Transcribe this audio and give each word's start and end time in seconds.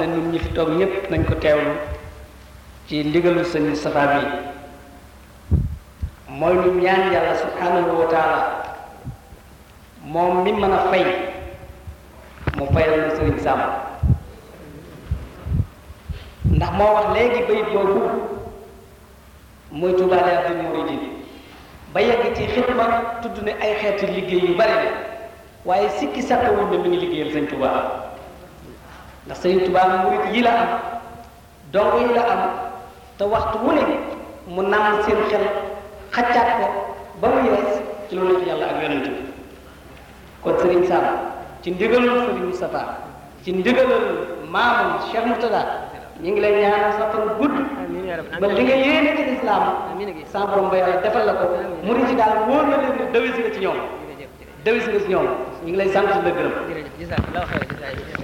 ne 0.00 0.06
ñun 0.06 0.30
ñi 0.32 0.38
fi 0.38 0.48
toog 0.56 0.70
ñépp 0.78 1.10
nañ 1.10 1.24
ko 1.28 1.34
teewlu 1.34 1.72
ci 2.86 3.04
ndigalu 3.04 3.42
sëñ 3.44 3.62
Moustapha 3.68 4.06
bi. 4.12 4.20
Mooy 6.28 6.54
lu 6.54 6.70
ñaan 6.82 7.12
yàlla 7.12 7.34
subhanahu 7.38 7.98
wa 8.00 8.64
moom 10.04 10.42
mi 10.44 10.52
mën 10.52 10.72
a 10.72 10.78
fay 10.90 11.04
mu 12.56 12.66
fayal 12.74 13.00
na 13.00 13.10
sëriñ 13.16 13.38
Sam. 13.44 13.60
Ndax 16.56 16.70
moo 16.78 16.94
wax 16.94 17.06
léegi 17.14 17.40
bayit 17.48 17.68
boobu 17.72 18.00
muy 19.72 19.92
tubaale 19.98 20.32
abdul 20.38 20.62
muridin 20.62 21.02
ba 21.92 22.00
yegg 22.00 22.34
ci 22.36 22.44
xidma 22.52 22.84
tudd 23.22 23.42
ne 23.44 23.52
ay 23.62 23.74
xeeti 23.80 24.06
liggéey 24.06 24.46
yu 24.48 24.54
bari 24.56 24.88
waaye 25.64 25.88
sikki 25.98 26.22
sàkkawul 26.22 26.70
ne 26.70 26.76
mi 26.78 26.88
ngi 26.88 26.98
liggéeyal 27.00 27.30
sëñ 27.34 27.46
Tuubaa. 27.48 28.03
Ndax 29.26 29.38
sëñ 29.42 29.64
Tuubaa 29.64 29.86
murid 30.04 30.24
yi 30.34 30.40
la 30.42 30.50
am 30.62 30.68
dong 31.72 31.92
yi 32.00 32.14
la 32.14 32.22
am. 32.32 32.64
Te 33.18 33.24
waxtu 33.24 33.58
wu 33.64 33.70
ne 33.72 33.82
mu 34.54 34.62
nàmm 34.62 35.02
seen 35.06 35.16
xel 35.30 35.44
xaccaat 36.14 36.48
ko 36.58 36.66
ba 37.20 37.28
mu 37.34 37.40
yees 37.48 37.70
ci 38.08 38.16
loolu 38.16 38.34
nekk 38.38 38.46
yàlla 38.48 38.66
ak 38.72 38.82
yonent 38.82 39.04
bi 39.06 39.10
kon 40.42 40.54
sëriñ 40.60 40.82
Sam 40.88 41.04
ci 41.62 41.68
ndigalul 41.70 42.10
sëriñ 42.26 42.44
Moustapha 42.48 42.82
ci 43.44 43.50
ndigalul 43.52 44.04
maamam 44.52 44.90
Cheikh 45.06 45.26
Murtada 45.28 45.60
ñu 46.22 46.30
ngi 46.32 46.40
lay 46.40 46.52
ñaanal 46.62 46.92
sa 46.98 47.04
fan 47.12 47.24
gudd 47.38 47.54
ba 48.40 48.46
li 48.56 48.62
nga 48.64 48.74
yéene 48.84 49.10
ci 49.16 49.22
lislaam 49.30 49.64
sa 50.32 50.38
borom 50.50 50.68
ba 50.70 50.76
yàlla 50.76 50.96
defal 51.04 51.24
la 51.26 51.34
ko 51.40 51.44
murid 51.86 52.06
ci 52.08 52.14
daal 52.16 52.34
wóor 52.48 52.64
na 52.70 52.76
leen 52.82 52.94
ne 52.98 53.04
dawis 53.14 53.36
nga 53.38 53.50
ci 53.54 53.60
ñoom 53.64 53.78
dawis 54.64 54.86
nga 54.88 54.98
ci 55.04 55.08
ñoom 55.12 55.26
ñu 55.64 55.68
ngi 55.70 55.76
lay 55.78 55.88
sant 55.94 56.06
di 56.10 56.18
la 56.26 56.30
gërëm 56.36 58.23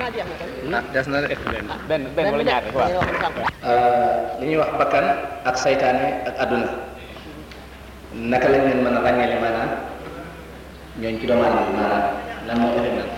ah. 0.00 0.82
Des 0.92 1.06
na 1.08 1.20
de 1.20 1.28
benn 1.88 2.02
benn 2.16 2.26
wala 2.32 2.44
ñaar 2.44 2.64
waaw 2.74 2.90
li 4.40 4.46
ñuy 4.48 4.56
wax 4.60 4.70
bakkan 4.80 5.04
ak 5.44 5.56
saytaane 5.56 6.06
ak 6.28 6.34
àdduna 6.42 6.68
naka 8.30 8.48
lañ 8.48 8.62
leen 8.66 8.80
mën 8.84 8.96
a 8.96 9.00
ràññeele 9.04 9.36
maanaam 9.42 9.70
ñooñ 11.00 11.14
ci 11.20 11.26
doomu 11.26 11.42
aadama 11.44 11.70
maanaam 11.76 12.04
lan 12.46 12.56
moo 12.60 12.72
ëllëg 12.78 12.94
nag 12.98 13.08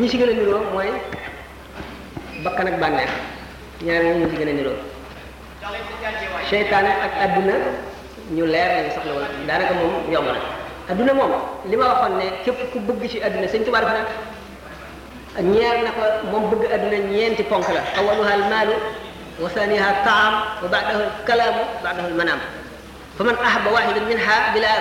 ñi 0.00 0.08
ci 0.10 0.16
gën 0.18 0.30
a 0.30 0.34
niroo 0.34 0.60
mooy 0.72 0.90
bakkan 2.44 2.66
ak 2.70 2.76
bànneex 2.82 3.10
ñaar 3.86 4.02
ñi 4.18 4.26
ci 4.30 4.36
gën 4.36 4.48
a 4.48 4.52
niroo 4.52 4.76
seytaane 6.50 6.90
ak 7.06 7.12
ñu 8.34 8.44
leer 8.46 8.68
lañu 8.76 8.90
soxla 8.94 9.12
woon 9.12 9.46
daanaka 9.46 9.74
moom 9.74 9.94
yomb 10.12 10.26
na 10.26 10.40
adduna 10.90 11.12
moom 11.14 11.32
li 11.70 11.76
ma 11.76 11.84
waxoon 11.92 12.12
ne 12.18 12.26
képp 12.44 12.58
ku 12.72 12.78
bëgg 12.86 13.02
ci 13.10 13.18
adduna 13.22 13.46
sëñ 13.52 13.62
Tuubaa 13.64 13.80
dafa 13.80 13.94
nag 13.98 15.44
ñeer 15.52 15.76
na 15.84 15.90
ko 15.96 16.02
moom 16.30 16.44
bëgg 16.50 16.72
adduna 16.74 16.98
ñeenti 17.10 17.42
ponk 17.42 17.66
la 17.76 17.82
awaluha 17.98 18.32
al 18.38 18.44
maalu 18.52 18.74
wa 19.42 19.48
thaniha 19.54 19.88
taam 20.06 20.32
wa 20.62 20.68
baadahu 20.72 21.00
al 21.06 21.12
kalaamu 21.26 21.62
baadahu 21.82 22.06
al 22.06 22.14
manaam 22.20 22.40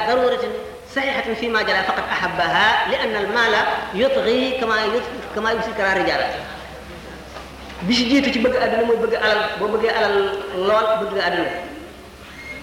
daruratin 0.08 0.52
saxiixatin 0.94 1.36
fi 1.38 1.47
ma 1.53 1.61
jala 1.67 1.83
faqad 1.89 2.05
ahabaha 2.16 2.89
li 2.89 2.95
anna 3.03 3.17
al 3.23 3.30
maala 3.38 3.61
yutgi 3.94 4.58
kama 4.59 4.75
yut 4.94 5.05
kama 5.36 5.50
yusi 5.53 5.72
kara 5.77 5.94
rijaala 6.02 6.27
bi 7.86 7.94
si 7.94 8.03
jiitu 8.09 8.30
ci 8.33 8.39
bëgg 8.44 8.55
àdduna 8.66 8.83
mooy 8.89 8.97
bëgg 9.03 9.14
alal 9.22 9.42
boo 9.59 9.67
bëggee 9.73 9.94
alal 10.00 10.16
lool 10.67 10.88
bëgg 11.02 11.11
nga 11.16 11.23
àdduna 11.30 11.52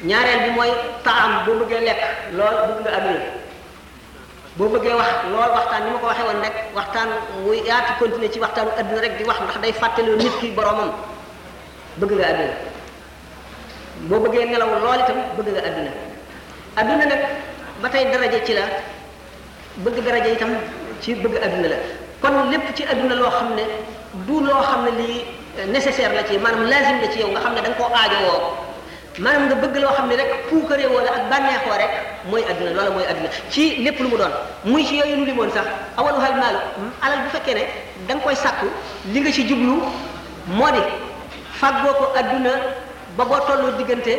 ñaareel 0.04 0.40
bi 0.44 0.50
mooy 0.56 0.70
taam 1.04 1.44
boo 1.46 1.54
bëggee 1.60 1.80
lekk 1.80 2.02
lool 2.36 2.56
bëgg 2.68 2.80
nga 2.84 2.96
àdduna 2.98 3.20
boo 4.56 4.68
bëggee 4.68 4.94
wax 4.94 5.10
lool 5.32 5.50
waxtaan 5.56 5.82
ni 5.84 5.90
ma 5.90 5.98
ko 5.98 6.06
waxee 6.06 6.24
woon 6.28 6.40
rek 6.42 6.54
waxtaan 6.74 7.08
muy 7.44 7.58
yaatu 7.66 7.92
continuer 7.98 8.30
ci 8.32 8.38
waxtaanu 8.40 8.70
àdduna 8.80 9.00
rek 9.00 9.16
di 9.18 9.24
wax 9.24 9.38
ndax 9.40 9.58
day 9.62 9.72
fàttaloo 9.72 10.16
nit 10.16 10.32
ki 10.40 10.50
boromam 10.56 10.90
bëgg 11.96 12.12
nga 12.18 12.26
àdduna 12.32 12.54
boo 14.08 14.20
bëggee 14.20 14.44
nelaw 14.44 14.68
lool 14.84 15.00
itam 15.00 15.18
bëgg 15.36 15.48
nga 15.54 15.62
àdduna 15.68 15.90
àdduna 16.76 17.04
nag 17.06 17.22
ba 17.80 17.88
tey 17.88 18.04
daraja 18.12 18.40
ci 18.44 18.52
la 18.52 18.64
bëgg 19.84 19.96
daraja 20.04 20.28
itam 20.32 20.52
ci 21.00 21.14
bëgg 21.14 21.36
àdduna 21.44 21.68
la. 21.68 21.76
Kon 22.20 22.50
lépp 22.50 22.74
ci 22.76 22.82
àdduna 22.84 23.14
loo 23.14 23.30
xam 23.30 23.54
ne 23.54 23.64
du 24.26 24.40
loo 24.44 24.62
xam 24.62 24.84
ne 24.84 24.90
lii 25.00 25.24
nécessaire 25.72 26.14
la 26.14 26.24
ci 26.24 26.38
maanaam 26.38 26.64
lazim 26.68 27.00
la 27.00 27.08
ci 27.12 27.18
yow 27.20 27.30
nga 27.30 27.40
xam 27.40 27.54
ne 27.54 27.60
da 27.60 27.68
nga 27.68 27.76
koo 27.76 27.92
aajowoo. 27.94 28.65
Maanaam 29.18 29.46
nga 29.48 29.54
bëgg 29.62 29.76
loo 29.82 29.92
xam 29.96 30.08
ne 30.08 30.16
rek 30.16 30.30
puukaree 30.48 30.86
wala 30.86 31.10
ak 31.16 31.22
bànneexoo 31.30 31.76
rek 31.82 31.92
mooy 32.30 32.42
àdduna 32.50 32.70
loola 32.76 32.90
mooy 32.90 33.04
àdduna. 33.10 33.28
Ci 33.50 33.76
lépp 33.84 33.98
lu 34.00 34.08
mu 34.08 34.16
doon 34.18 34.32
muy 34.64 34.84
ci 34.84 34.96
yooyu 34.96 35.16
nu 35.16 35.24
limoon 35.24 35.50
sax 35.50 35.64
awalu 35.96 36.18
hal 36.20 36.34
maalu 36.36 36.58
alal 37.02 37.18
bu 37.24 37.28
fekkee 37.32 37.54
ne 37.54 37.62
da 38.08 38.14
koy 38.16 38.34
sàkku 38.34 38.66
li 39.12 39.20
nga 39.20 39.32
ci 39.32 39.42
jublu 39.48 39.82
moo 40.46 40.70
di 40.70 40.80
fàggoo 41.60 41.94
ko 41.98 42.04
àdduna 42.18 42.50
ba 43.16 43.24
boo 43.24 43.40
tolloo 43.46 43.70
diggante 43.78 44.14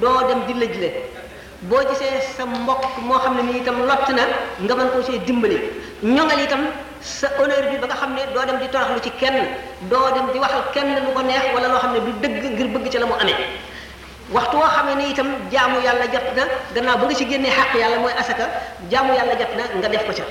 doo 0.00 0.22
dem 0.28 0.40
di 0.46 0.54
lëjle. 0.54 0.88
Boo 1.62 1.78
gisee 1.88 2.20
sa 2.36 2.44
mbokk 2.46 2.98
moo 3.02 3.18
xam 3.18 3.36
ne 3.36 3.42
nii 3.42 3.60
itam 3.60 3.84
lott 3.86 4.08
na 4.10 4.22
nga 4.64 4.74
mën 4.74 4.90
koo 4.92 5.02
see 5.02 5.18
dimbali. 5.26 5.58
Ñoŋal 6.02 6.40
itam 6.44 6.60
sa 7.00 7.28
honneur 7.38 7.70
bi 7.70 7.76
ba 7.78 7.86
nga 7.86 7.94
xam 7.96 8.14
ne 8.14 8.22
doo 8.34 8.44
dem 8.46 8.58
di 8.60 8.68
toroxlu 8.68 9.00
ci 9.02 9.10
kenn 9.20 9.36
doo 9.90 10.10
dem 10.14 10.32
di 10.32 10.38
waxal 10.38 10.64
kenn 10.72 10.94
lu 11.04 11.12
ko 11.12 11.20
neex 11.22 11.52
wala 11.54 11.68
loo 11.68 11.78
xam 11.78 11.92
ne 11.92 12.00
du 12.00 12.12
dëgg 12.22 12.44
ngir 12.54 12.66
bëgg 12.68 12.88
ca 12.92 12.98
la 12.98 13.06
mu 13.06 13.12
amee. 13.20 13.36
Waxtu 14.30 14.56
woo 14.56 14.68
xam 14.68 14.86
ne 14.98 15.04
itam 15.10 15.28
jaamu 15.50 15.80
yàlla 15.82 16.06
jot 16.12 16.26
na 16.36 16.44
gannaaw 16.74 16.96
ba 16.98 17.04
nga 17.06 17.14
ci 17.14 17.24
génnee 17.26 17.50
xàq 17.50 17.74
yàlla 17.80 17.98
mooy 17.98 18.12
asaka 18.18 18.44
jaamu 18.90 19.14
yàlla 19.14 19.34
jot 19.40 19.52
na 19.56 19.64
nga 19.80 19.88
def 19.88 20.04
ko 20.06 20.12
ca. 20.12 20.22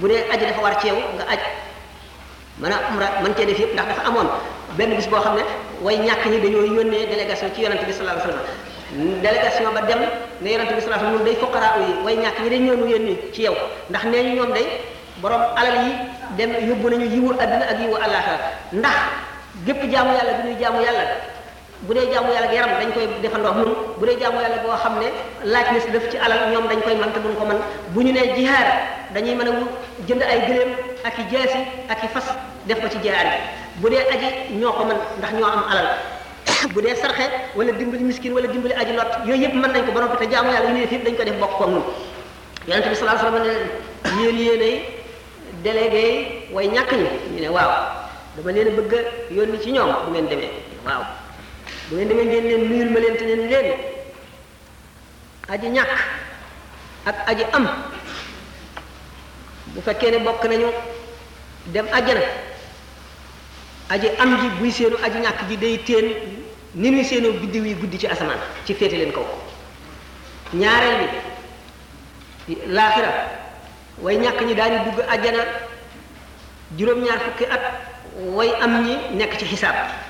Bu 0.00 0.08
dee 0.08 0.22
aji 0.32 0.44
dafa 0.46 0.60
war 0.62 0.74
ci 0.80 0.88
yow 0.88 0.96
nga 1.16 1.24
aj. 1.32 1.40
Mën 2.60 2.72
a 2.72 2.76
umra 2.90 3.06
mën 3.22 3.34
cee 3.36 3.46
def 3.46 3.58
yëpp 3.58 3.72
ndax 3.74 3.86
dafa 3.88 4.02
amoon 4.08 4.28
benn 4.76 4.94
bis 4.96 5.06
boo 5.08 5.20
xam 5.20 5.34
ne 5.36 5.42
way 5.82 5.96
ñàkk 5.98 6.24
ñi 6.26 6.38
dañoo 6.40 6.64
yónnee 6.64 7.06
délégation 7.06 7.48
ci 7.54 7.62
yonante 7.62 7.84
bi 7.86 7.92
sallallahu 7.92 8.20
alayhi 8.20 8.38
wasallam. 8.38 9.22
Délégation 9.22 9.72
ba 9.74 9.80
dem 9.82 10.00
ne 10.42 10.50
yonante 10.50 10.74
bi 10.74 10.80
sallallahu 10.80 11.24
day 11.24 11.36
fuqaraa 11.36 11.78
yi 11.78 12.04
way 12.04 12.16
ñàkk 12.16 12.38
ñi 12.42 12.50
dañ 12.50 12.62
ñoonu 12.66 12.86
yónni 12.86 13.16
ci 13.32 13.42
yow. 13.42 13.54
Ndax 13.90 14.04
nee 14.04 14.22
ñu 14.22 14.34
ñoom 14.36 14.52
day 14.52 14.66
borom 15.22 15.40
alal 15.56 15.76
yi 15.86 15.92
dem 16.36 16.50
yóbbu 16.68 16.88
nañu 16.90 17.06
yiwu 17.06 17.30
àddina 17.40 17.64
ak 17.70 17.78
yiwu 17.80 17.96
àllaaxira. 17.96 18.38
Ndax 18.72 18.96
gépp 19.66 19.82
jaamu 19.92 20.10
yàlla 20.14 20.32
bi 20.38 20.48
ñuy 20.48 20.56
jaamu 20.60 20.80
yàlla 20.82 21.04
bu 21.86 21.94
dee 21.94 22.06
jaamu 22.12 22.28
yàlla 22.32 22.46
ak 22.48 22.54
yaram 22.54 22.70
dañ 22.80 22.90
koy 22.92 23.06
defandoo 23.22 23.54
nun 23.54 23.70
bu 23.98 24.06
dee 24.06 24.16
jaamu 24.20 24.40
yàlla 24.40 24.58
boo 24.64 24.76
xam 24.82 24.98
ne 25.00 25.08
laaj 25.44 25.66
na 25.72 25.80
si 25.80 25.90
def 25.90 26.10
ci 26.10 26.16
alal 26.18 26.52
ñoom 26.52 26.68
dañ 26.68 26.80
koy 26.84 26.94
man 26.96 27.12
te 27.12 27.20
duñ 27.20 27.34
ko 27.38 27.44
man 27.44 27.58
bu 27.94 28.02
ñu 28.02 28.12
nee 28.12 28.34
jihaar 28.36 28.66
dañuy 29.14 29.34
mën 29.34 29.48
a 29.48 29.52
jënd 30.08 30.22
ay 30.22 30.40
gëléem 30.46 30.70
ak 31.04 31.18
i 31.18 31.22
jeesi 31.30 31.58
ak 31.88 32.04
i 32.04 32.08
fas 32.08 32.26
def 32.66 32.80
ko 32.80 32.88
ci 32.88 32.98
jihaar 33.02 33.26
bi 33.32 33.38
bu 33.80 33.88
dee 33.90 34.04
aji 34.12 34.28
ñoo 34.60 34.72
ko 34.72 34.84
mën 34.84 34.96
ndax 35.18 35.32
ñoo 35.32 35.46
am 35.48 35.64
alal. 35.70 35.88
Bu 36.74 36.80
dee 36.82 36.94
sarxe 36.96 37.24
wala 37.56 37.72
dimbali 37.72 38.04
miskin 38.04 38.32
wala 38.32 38.46
dimbali 38.48 38.74
aji 38.74 38.92
lot 38.92 39.10
yooyu 39.26 39.42
yëpp 39.42 39.54
mën 39.54 39.70
nañ 39.72 39.82
ko 39.86 39.92
ba 39.92 40.00
noppi 40.00 40.16
te 40.26 40.30
jaamu 40.32 40.50
yàlla 40.52 40.68
yu 40.68 40.74
ne 40.74 40.80
def 40.84 40.92
yëpp 40.92 41.04
dañ 41.04 41.16
ko 41.16 41.24
def 41.24 41.36
bokk 41.40 41.52
koog 41.58 41.70
nun 41.70 41.84
yonente 42.68 42.88
bi 42.88 42.94
sallallahu 42.96 43.26
alayhi 43.26 43.58
ne 44.16 44.22
yéen 44.22 44.38
yéenay 44.38 44.74
délégué 45.64 46.04
way 46.52 46.68
waaw 47.48 47.72
dama 48.36 48.52
leen 48.52 48.68
a 48.68 48.70
bëgg 48.70 48.94
a 48.94 49.62
ci 49.62 49.70
ñoom 49.72 49.90
bu 50.06 50.10
ngeen 50.12 50.28
demee. 50.28 50.50
Waaw. 50.86 51.02
Bu 51.90 51.96
ngeen 51.96 52.08
demee 52.08 52.24
ngeen 52.24 52.44
leen 52.48 52.62
nuyul 52.70 52.90
ma 52.90 52.98
leen 53.00 53.16
te 53.16 53.24
neen 53.24 53.48
leen. 53.50 53.66
aji 55.48 55.68
ñàkk 55.68 55.90
ak 57.04 57.16
aji 57.30 57.44
am. 57.52 57.66
bu 59.74 59.80
fekkee 59.80 60.10
ne 60.10 60.18
bokk 60.18 60.44
nañu 60.44 60.68
dem 61.66 61.86
àjjana. 61.92 62.20
aji 63.88 64.08
am 64.18 64.36
ji 64.40 64.48
buy 64.60 64.70
seenu 64.70 64.96
aji 65.02 65.18
ñàkk 65.18 65.48
ji 65.48 65.56
day 65.56 65.78
teen 65.84 66.06
ni 66.74 66.90
muy 66.90 67.04
seenoo 67.04 67.32
biddiw 67.32 67.64
yi 67.64 67.74
guddi 67.74 67.98
ci 67.98 68.06
asamaan 68.06 68.38
ci 68.66 68.74
féete 68.74 68.96
leen 68.96 69.12
kaw. 69.12 69.26
ñaareel 70.54 71.08
bi 72.46 72.56
laaxira 72.66 73.10
way 74.02 74.16
ñàkk 74.16 74.40
ñi 74.46 74.54
daañu 74.54 74.78
dugg 74.84 75.00
àjjana 75.08 75.42
juróom-ñaar 76.78 77.18
fukki 77.20 77.44
at 77.50 77.60
way 78.36 78.50
am 78.60 78.84
ñi 78.86 78.96
nekk 79.16 79.36
ci 79.38 79.44
xisaab. 79.44 80.09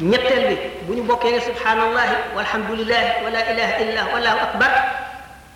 Ñetteel 0.00 0.44
bi 0.48 0.56
bu 0.86 0.92
ñu 0.96 1.02
bokkee 1.02 1.30
ne 1.32 1.40
subhanallahi 1.40 2.14
walhamdulillahi 2.36 3.24
wala 3.24 3.40
ilaha 3.52 3.72
illallah 3.82 4.06
wallahu 4.14 4.38
akbar. 4.46 4.72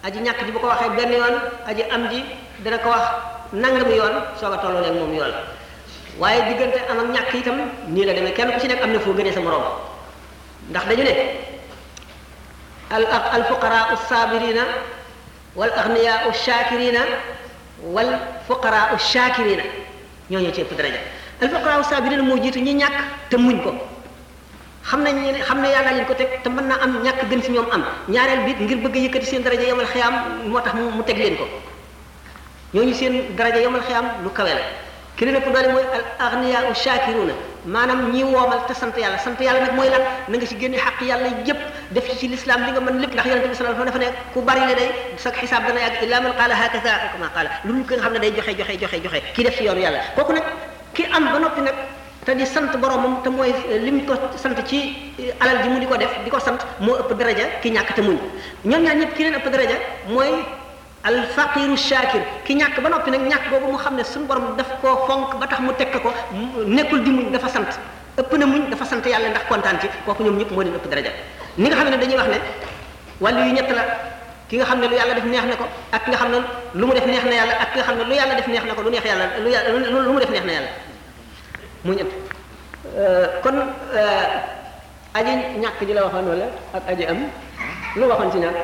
Aji 0.04 0.20
ñàkk 0.20 0.44
ji 0.46 0.52
bu 0.52 0.58
ko 0.60 0.66
waxee 0.68 1.12
yoon 1.18 1.34
aji 1.66 1.82
am 1.90 2.08
ji 2.10 2.24
dana 2.64 2.78
ko 2.78 2.88
wax 2.90 3.02
nangami 3.52 3.96
yoon 3.96 4.14
soog 4.40 4.52
a 4.54 4.58
tolloo 4.58 4.80
leen 4.80 4.94
moom 4.94 5.12
yoon 5.14 5.32
waaye 6.20 6.42
diggante 6.48 6.78
am 6.90 6.98
ak 7.00 7.06
ñàkk 7.14 7.34
itam 7.34 7.58
nii 7.88 8.04
la 8.04 8.12
demee 8.14 8.32
kenn 8.32 8.52
ku 8.52 8.60
ci 8.60 8.68
nekk 8.68 8.82
am 8.82 8.92
na 8.92 9.32
sa 9.32 9.40
moroom 9.40 9.64
ndax 10.70 10.84
dañu 10.86 11.04
al 12.90 13.04
al 13.06 13.44
fuqaraa 13.44 13.96
sabirina 14.08 14.62
wal 15.56 15.70
aghniyaa 15.76 16.32
shakirina 16.32 17.00
wal 17.94 18.18
fuqaraa 18.46 18.96
shakirina 18.98 19.62
ñooñu 20.30 20.52
ci 20.54 20.60
ëpp 20.62 20.76
daraja 20.76 21.00
al 21.42 21.48
fuqaraa 21.50 21.82
sabirina 21.82 22.22
moo 22.22 22.38
jiitu 22.40 22.60
ñi 22.60 22.84
te 23.30 23.36
muñ 23.36 23.62
ko 23.62 23.74
xam 24.90 25.02
nañ 25.04 25.14
ne 25.32 25.40
xam 25.48 25.60
ne 25.62 25.68
yàlla 25.68 25.92
leen 25.92 26.06
ko 26.06 26.14
teg 26.14 26.28
te 26.42 26.48
mën 26.50 26.66
naa 26.68 26.78
am 26.84 27.02
ñàkk 27.04 27.20
gën 27.30 27.42
si 27.42 27.50
ñoom 27.52 27.66
am 27.70 27.84
ñaareel 28.08 28.40
bi 28.46 28.52
ngir 28.64 28.78
bëgg 28.84 28.96
yëkkati 29.04 29.26
seen 29.26 29.42
daraja 29.42 29.62
yomal 29.68 29.86
xiyaam 29.86 30.14
moo 30.46 30.60
tax 30.60 30.74
mu 30.74 31.02
teg 31.04 31.18
leen 31.18 31.36
ko 31.36 31.44
ñooñu 32.74 32.94
seen 32.94 33.36
daraja 33.36 33.60
yomal 33.60 33.82
xiyaam 33.82 34.06
lu 34.24 34.30
kawe 34.30 34.48
la 34.58 34.62
ki 35.16 35.24
leen 35.24 35.36
ëpp 35.36 35.52
doole 35.52 35.68
mooy 35.74 35.84
al 35.96 36.04
aghniya 36.26 36.74
shakiruna 36.74 37.34
maanaam 37.66 38.10
ñi 38.12 38.22
woomal 38.24 38.60
te 38.66 38.74
sant 38.74 38.94
yàlla 38.96 39.18
sant 39.18 39.38
yàlla 39.40 39.60
nag 39.66 39.74
mooy 39.74 39.88
lan 39.90 40.02
na 40.28 40.36
nga 40.38 40.46
ci 40.46 40.56
génne 40.60 40.76
xaq 40.78 41.00
yàlla 41.02 41.28
yépp 41.46 41.60
def 41.90 42.08
ci 42.10 42.16
ci 42.18 42.28
l'islam 42.28 42.64
li 42.64 42.70
nga 42.72 42.80
mën 42.80 42.98
lépp 43.00 43.12
ndax 43.14 43.26
yonente 43.26 43.48
bi 43.48 43.54
sallallahu 43.54 43.82
alayhi 43.82 43.98
wasallam 43.98 44.14
dafa 44.14 44.20
ne 44.20 44.32
ku 44.32 44.40
bari 44.42 44.60
le 44.68 44.74
day 44.74 44.90
sa 45.16 45.30
xisaab 45.32 45.66
dana 45.66 45.80
yàgg 45.80 46.02
illa 46.04 46.20
man 46.20 46.32
qaala 46.38 46.54
hakaza 46.54 46.92
kama 47.12 47.28
qaala 47.34 47.50
lu 47.64 47.72
dul 47.74 47.86
ki 47.88 47.94
nga 47.94 48.02
xam 48.04 48.12
ne 48.12 48.18
day 48.20 48.32
joxe 48.36 48.52
joxe 48.58 48.74
joxe 48.80 48.96
joxe 49.04 49.20
kii 49.34 49.44
def 49.44 49.56
ci 49.56 49.64
yoonu 49.64 49.80
yàlla 49.80 50.00
kooku 50.16 50.32
nag 50.32 50.44
ki 50.94 51.04
am 51.12 51.24
ba 51.32 51.38
noppi 51.38 51.60
nag 51.60 51.74
te 52.28 52.34
di 52.36 52.44
sant 52.44 52.68
boromam 52.76 53.22
te 53.24 53.30
mooy 53.32 53.48
lim 53.80 54.04
ko 54.04 54.12
sant 54.36 54.52
ci 54.68 54.92
alal 55.40 55.62
ji 55.64 55.68
mu 55.72 55.78
di 55.80 55.86
ko 55.88 55.96
def 55.96 56.12
di 56.24 56.28
ko 56.30 56.36
sant 56.38 56.60
moo 56.84 56.96
ëpp 57.00 57.16
daraja 57.16 57.44
ki 57.62 57.70
ñàkk 57.72 57.94
te 57.96 58.02
muñ. 58.02 58.18
Ñoom 58.68 58.82
ñaar 58.84 58.96
ñëpp 59.00 59.14
ki 59.16 59.22
leen 59.24 59.34
ëpp 59.40 59.48
daraja 59.48 59.76
mooy 60.12 60.28
al 61.08 61.24
faqiru 61.34 61.74
shakir 61.76 62.20
ki 62.44 62.54
ñàkk 62.54 62.80
ba 62.84 62.88
noppi 62.90 63.10
nag 63.10 63.22
ñàkk 63.24 63.48
boobu 63.50 63.72
mu 63.72 63.78
xam 63.78 63.96
ne 63.96 64.04
suñu 64.04 64.26
borom 64.26 64.56
daf 64.58 64.68
koo 64.82 65.06
fonk 65.08 65.38
ba 65.40 65.46
tax 65.46 65.60
mu 65.60 65.72
tekk 65.72 66.02
ko 66.02 66.12
nekkul 66.66 67.02
di 67.02 67.10
muñ 67.10 67.30
dafa 67.32 67.48
sant. 67.48 67.70
Ëpp 68.18 68.32
na 68.36 68.44
muñ 68.46 68.68
dafa 68.68 68.84
sant 68.84 69.04
yàlla 69.08 69.28
ndax 69.30 69.44
kontaan 69.48 69.80
ci 69.80 69.88
kooku 70.04 70.22
ñoom 70.24 70.36
ñëpp 70.36 70.50
moo 70.52 70.62
leen 70.62 70.74
ëpp 70.74 70.88
daraja. 70.90 71.10
Ni 71.56 71.68
nga 71.68 71.76
xam 71.76 71.88
ne 71.88 71.96
dañuy 71.96 72.16
wax 72.16 72.28
ne 72.28 72.38
wàllu 73.20 73.40
yu 73.40 73.52
ñett 73.54 73.70
la 73.72 73.82
ki 74.48 74.56
nga 74.56 74.64
xam 74.66 74.80
ne 74.80 74.86
lu 74.88 74.94
yàlla 74.96 75.14
def 75.14 75.24
neex 75.24 75.44
na 75.48 75.56
ko 75.56 75.64
ak 75.92 76.04
ki 76.04 76.10
nga 76.10 76.18
xam 76.18 76.30
ne 76.32 76.38
lu 76.74 76.86
mu 76.86 76.92
def 76.92 77.06
neex 77.06 77.24
na 77.24 77.34
yàlla 77.40 77.54
ak 77.56 77.72
ki 77.72 77.78
nga 77.78 77.84
xam 77.86 77.96
ne 77.96 78.04
lu 78.04 78.14
yàlla 78.14 78.34
mu 80.12 80.20
def 80.20 80.28
neex 80.30 80.68
mu 81.88 81.94
ñett 81.96 82.10
kon 83.42 83.56
aji 85.16 85.32
ñàkk 85.62 85.80
ji 85.88 85.92
la 85.96 86.02
waxoon 86.04 86.26
wala? 86.28 86.46
Ak 86.76 86.82
aji 86.92 87.04
am? 87.08 87.20
Lu 87.96 88.04
waxoon 88.10 88.30
ci 88.32 88.38
ñàkk 88.44 88.58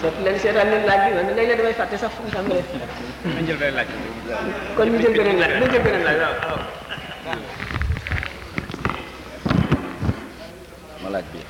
seet 0.00 0.14
leen 0.24 0.36
seetaan 0.40 0.68
leen 0.72 0.84
laaj 0.88 1.00
bi 1.08 1.12
man 1.16 1.26
léeg-léeg 1.36 1.58
damay 1.58 1.72
fàtte 1.80 1.96
sax 1.96 2.12
nga 2.32 2.40
nañ 2.44 3.44
jël 3.46 3.56
beneen 3.60 3.74
laaj. 3.76 3.86
Kon 4.76 4.84
ñu 4.92 4.98
jël 5.02 5.14
beneen 5.18 5.38
laaj 5.40 5.52
nañ 5.60 5.68
jël 5.72 5.82
beneen 5.84 6.04
laaj 6.04 6.16
waaw. 6.20 6.58
Ma 11.02 11.08
laaj 11.14 11.24
bi. 11.32 11.40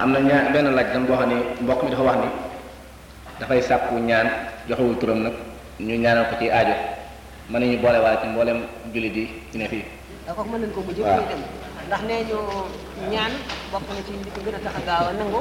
Am 0.00 0.08
na 0.12 0.18
ñaar 0.20 0.44
benn 0.52 0.74
laaj 0.76 0.88
dam 0.92 1.04
boo 1.06 1.16
xam 1.16 1.28
ni 1.28 1.36
mbokk 1.60 1.82
mi 1.84 1.90
dafa 1.90 2.02
wax 2.08 2.16
ni 2.22 2.28
dafay 3.40 3.60
sàkku 3.62 3.94
ñaan 4.08 4.28
joxewul 4.68 4.96
turam 5.00 5.18
nag 5.24 5.34
ñu 5.80 5.94
ñaanal 6.02 6.24
ko 6.30 6.34
ci 6.40 6.50
aajo 6.50 6.74
mën 7.50 7.58
nañu 7.60 7.76
boole 7.82 7.98
waale 8.04 8.18
ci 8.22 8.26
mboolem 8.28 8.58
jullit 8.92 9.14
yi 9.16 9.24
ci 9.50 9.56
ne 9.58 9.66
fii. 9.68 9.84
Da 10.26 10.32
ko 10.36 10.42
mën 10.44 10.58
nañ 10.62 10.70
ko 10.74 10.80
waaw. 11.02 11.16
muy 11.18 11.26
dem 11.30 11.40
ndax 11.88 12.00
nee 12.08 12.22
ñu 12.30 12.38
ñaan 13.12 13.32
bokk 13.72 13.88
na 13.96 14.00
ci 14.06 14.12
li 14.24 14.30
ko 14.34 14.38
gën 14.46 14.54
a 14.56 14.60
tax 14.64 14.74
a 14.78 14.80
gaaw 14.86 15.04
a 15.10 15.12
nangu 15.18 15.40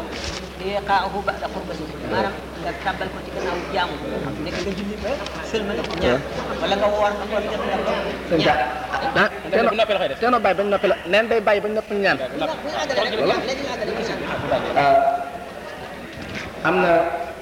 iqaahu 0.61 1.17
ba'da 1.27 1.47
qurbati 1.53 1.83
maanaam 2.11 2.33
nga 2.61 2.71
tàbbal 2.85 3.09
ko 3.13 3.17
ci 3.25 3.29
gannaaw 3.35 3.57
jaamu. 3.73 3.95
Nekk 4.45 4.57
nga 4.61 4.71
julli 4.77 4.95
ba 5.03 5.11
sëlmal 5.49 5.77
ñaan. 6.01 6.21
Wala 6.61 6.75
nga 6.81 6.87
woor 6.93 7.11
nga 7.17 7.25
woor 7.31 7.43
sëñ 8.29 8.39
Ka 8.45 8.53
ah 9.21 9.29
bu 9.43 9.73
la 9.77 9.85
def. 10.11 10.19
teeno 10.21 10.37
bàyyi 10.39 10.57
bañ 10.59 10.67
la. 10.91 10.95
Neen 11.11 11.25
day 11.29 11.39
bàyyi 11.47 11.61
bañ 11.63 11.71
ñaan. 12.03 12.17
Wala 12.19 13.35
léegi 13.47 13.63
ñu 13.65 13.71
àggale 13.73 13.91
question 13.97 14.17
ah, 14.81 14.97
am 16.67 16.75
na 16.83 16.91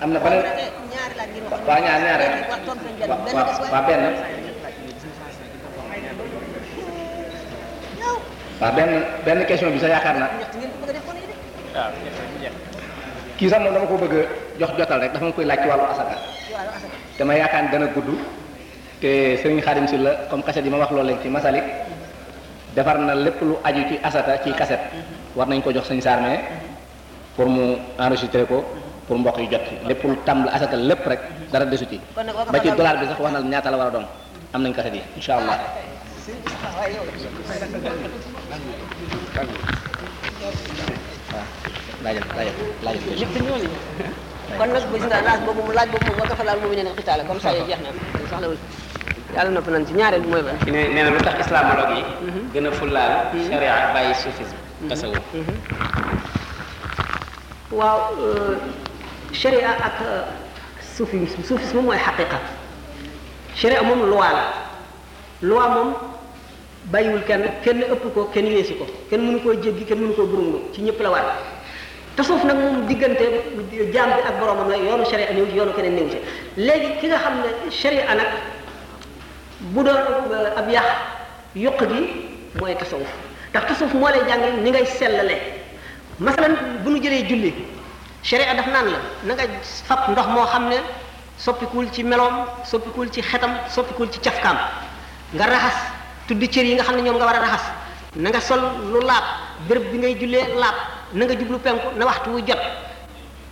am 0.04 0.10
na 0.14 0.20
beneen. 0.24 0.44
Ñaari 0.92 1.14
laaj 1.20 1.30
ngeen 1.32 1.46
wax. 1.52 1.60
Waa 1.68 1.80
ñaar 1.86 2.00
ñaar 2.06 2.22
wa- 3.72 3.84
benn 3.88 4.04
des 8.60 8.66
waa 8.66 8.72
benn 8.76 8.92
benn 9.26 9.46
question 9.48 9.72
bi 9.72 9.80
sax 9.80 9.90
yaakaar 9.96 10.16
naa 10.20 10.30
ñett 10.40 10.54
ngeen 10.60 10.72
bëgg 10.82 10.90
a 10.90 10.94
def 10.94 11.06
ko 11.08 11.12
nii 11.16 11.28
de 11.32 11.36
waaw 11.76 11.92
jeex 12.42 12.54
kii 13.38 13.50
sax 13.50 13.60
moom 13.64 13.74
dama 13.74 13.88
ko 13.88 13.96
bëgg 14.04 14.16
a 14.20 14.24
jox 14.60 14.72
jotal 14.78 15.00
rek 15.00 15.12
dafa 15.14 15.26
ma 15.26 15.32
koy 15.32 15.46
laaj 15.46 15.60
ci 15.64 15.68
wàllu 15.72 15.86
asaka 15.94 16.16
ci 16.48 16.52
wàllu 16.54 16.72
asaka 16.78 16.96
te 17.18 17.24
ma 17.24 17.34
yaakaar 17.36 17.66
dana 17.72 17.88
gudd 17.96 18.10
te 19.02 19.10
sëriñ 19.42 19.62
Xaadim 19.64 19.88
si 19.88 19.98
la 19.98 20.12
comme 20.30 20.44
kaset 20.44 20.64
yi 20.66 20.70
ma 20.70 20.78
wax 20.78 20.92
loolu 20.92 21.16
ci 21.24 21.30
masalik. 21.30 21.64
Defar 22.76 22.98
na 23.00 23.16
lépp 23.16 23.42
lu 23.42 23.56
aju 23.64 23.82
ci 23.90 23.96
asaka 24.04 24.38
ci 24.44 24.52
kaset. 24.52 24.80
War 25.36 25.48
nañ 25.48 25.62
ko 25.64 25.72
jox 25.72 25.88
sëñ 25.90 26.02
Sarmé 26.02 26.40
pour 27.36 27.48
mu 27.48 27.78
enregistré 27.98 28.44
ko 28.46 28.66
pour 29.08 29.18
mbokk 29.18 29.38
yu 29.40 29.48
jot 29.52 29.64
lépp 29.88 30.04
lu 30.04 30.16
tàmbali 30.26 30.52
asaka 30.56 30.76
lépp 30.76 31.08
rek 31.08 31.20
dara 31.52 31.66
desu 31.66 31.86
ci 31.88 32.00
ba 32.52 32.60
ci 32.60 32.70
dollar 32.76 32.98
bi 33.00 33.06
sax 33.08 33.20
wax 33.20 33.32
na 33.32 33.40
ñaata 33.42 33.72
la 33.72 33.78
war 33.78 33.88
a 33.88 33.92
doon 33.92 34.06
am 34.54 34.62
nañ 34.64 34.74
kaset 34.76 34.94
yi 34.94 35.02
allah 35.32 35.58
kon 44.58 44.70
nag 44.74 44.84
gis 44.94 45.06
nga 45.06 45.22
laaj 45.28 45.40
boobu 45.46 45.62
mu 45.68 45.72
laaj 45.78 45.90
boobu 45.94 46.06
moom 46.10 46.18
war 46.20 46.28
dafa 46.30 46.44
laal 46.44 46.60
mu 46.62 46.74
ne 46.74 46.92
xitaala 46.98 47.24
comme 47.28 47.40
ça 47.40 47.50
jeex 47.54 47.80
na 47.86 47.90
soxlawul 48.30 48.58
yàlla 49.36 49.50
nopp 49.56 49.68
nañ 49.70 49.84
ci 49.88 49.94
ñaareel 49.94 50.24
mooy 50.32 50.42
ki 50.66 50.72
ne 50.72 50.82
nee 50.94 51.04
na 51.04 51.10
lu 51.14 51.20
tax 51.22 51.36
islamologue 51.46 51.96
yi 51.98 52.04
gën 52.54 52.66
a 52.68 52.72
fullaal 52.72 53.14
sharia 53.50 53.74
bàyyi 53.94 54.14
soufisme 54.24 54.58
tasawuf 54.90 55.20
waaw 57.72 58.00
sharia 59.32 59.70
ak 59.88 59.98
soufisme 60.98 61.44
soufisme 61.48 61.82
mooy 61.82 61.98
xaqiqa 62.06 62.38
sharia 63.56 63.82
moom 63.84 64.02
loi 64.12 64.32
la 64.38 64.44
loi 65.42 65.68
moom 65.76 65.90
bàyyiwul 66.92 67.24
kenn 67.28 67.44
kenn 67.64 67.82
ëpp 67.84 68.14
ko 68.14 68.30
kenn 68.34 68.46
weesu 68.46 68.74
ko 68.76 68.86
kenn 69.10 69.22
mënu 69.26 69.40
koo 69.44 69.54
jéggi 69.54 69.86
kenn 69.86 70.00
mënu 70.02 70.14
koo 70.16 70.26
burungu 70.26 70.60
ci 70.74 70.82
ñëpp 70.82 71.02
la 71.02 71.10
war. 71.10 71.26
Tasawuf 72.16 72.44
nag 72.44 72.58
moom 72.58 72.88
diggante 72.88 73.24
jaam 73.94 74.10
bi 74.10 74.22
ak 74.28 74.40
boromam 74.40 74.70
la 74.70 74.78
yoonu 74.78 75.06
sharia 75.06 75.32
néew 75.34 75.46
ci 75.50 75.56
yoonu 75.56 75.74
keneen 75.74 75.96
néew 75.96 76.10
ci 76.10 76.18
léegi 76.58 76.98
ki 77.00 77.08
nga 77.08 77.18
xam 77.18 77.34
ne 77.42 77.72
sharia 77.72 78.16
nag 78.16 78.28
bu 79.60 79.84
doon 79.84 79.98
ab 80.58 80.70
yàq 80.70 80.86
yokk 81.56 81.80
gi 81.88 82.02
mooy 82.60 82.76
tasawuf. 82.76 83.08
Ndax 83.52 83.68
tasawuf 83.68 83.94
moo 83.94 84.08
lay 84.10 84.22
jàngal 84.28 84.54
ni 84.64 84.70
ngay 84.72 84.86
sellale. 84.86 85.38
Masalan 86.20 86.56
bu 86.84 86.90
nu 86.90 87.00
jëlee 87.02 87.26
julli 87.30 87.54
sharia 88.24 88.54
daf 88.56 88.68
naan 88.68 88.86
la 88.92 89.00
na 89.24 89.34
nga 89.36 89.44
fab 89.86 90.10
ndox 90.12 90.28
moo 90.28 90.46
xam 90.46 90.70
ne 90.70 90.76
soppikuwul 91.38 91.92
ci 91.92 92.04
meloom 92.04 92.46
soppikuwul 92.66 93.10
ci 93.12 93.22
xetam 93.22 93.52
soppikuwul 93.70 94.10
ci 94.12 94.20
cafkaam. 94.20 94.58
Nga 95.36 95.46
raxas 95.46 95.78
tudd 96.30 96.46
cër 96.54 96.66
yi 96.66 96.74
nga 96.76 96.84
xam 96.84 96.96
ne 96.96 97.02
ñoom 97.02 97.16
nga 97.18 97.26
war 97.26 97.42
raxas 97.42 97.66
na 98.16 98.30
nga 98.30 98.40
sol 98.42 98.62
lu 98.94 99.00
laab 99.02 99.26
béréb 99.68 99.86
bi 99.92 99.98
ngay 99.98 100.14
jullee 100.20 100.46
laab 100.62 100.76
na 101.14 101.26
nga 101.26 101.36
jublu 101.40 101.58
penku 101.60 101.88
na 101.98 102.06
waxtu 102.06 102.30
wu 102.30 102.40
jot. 102.48 102.62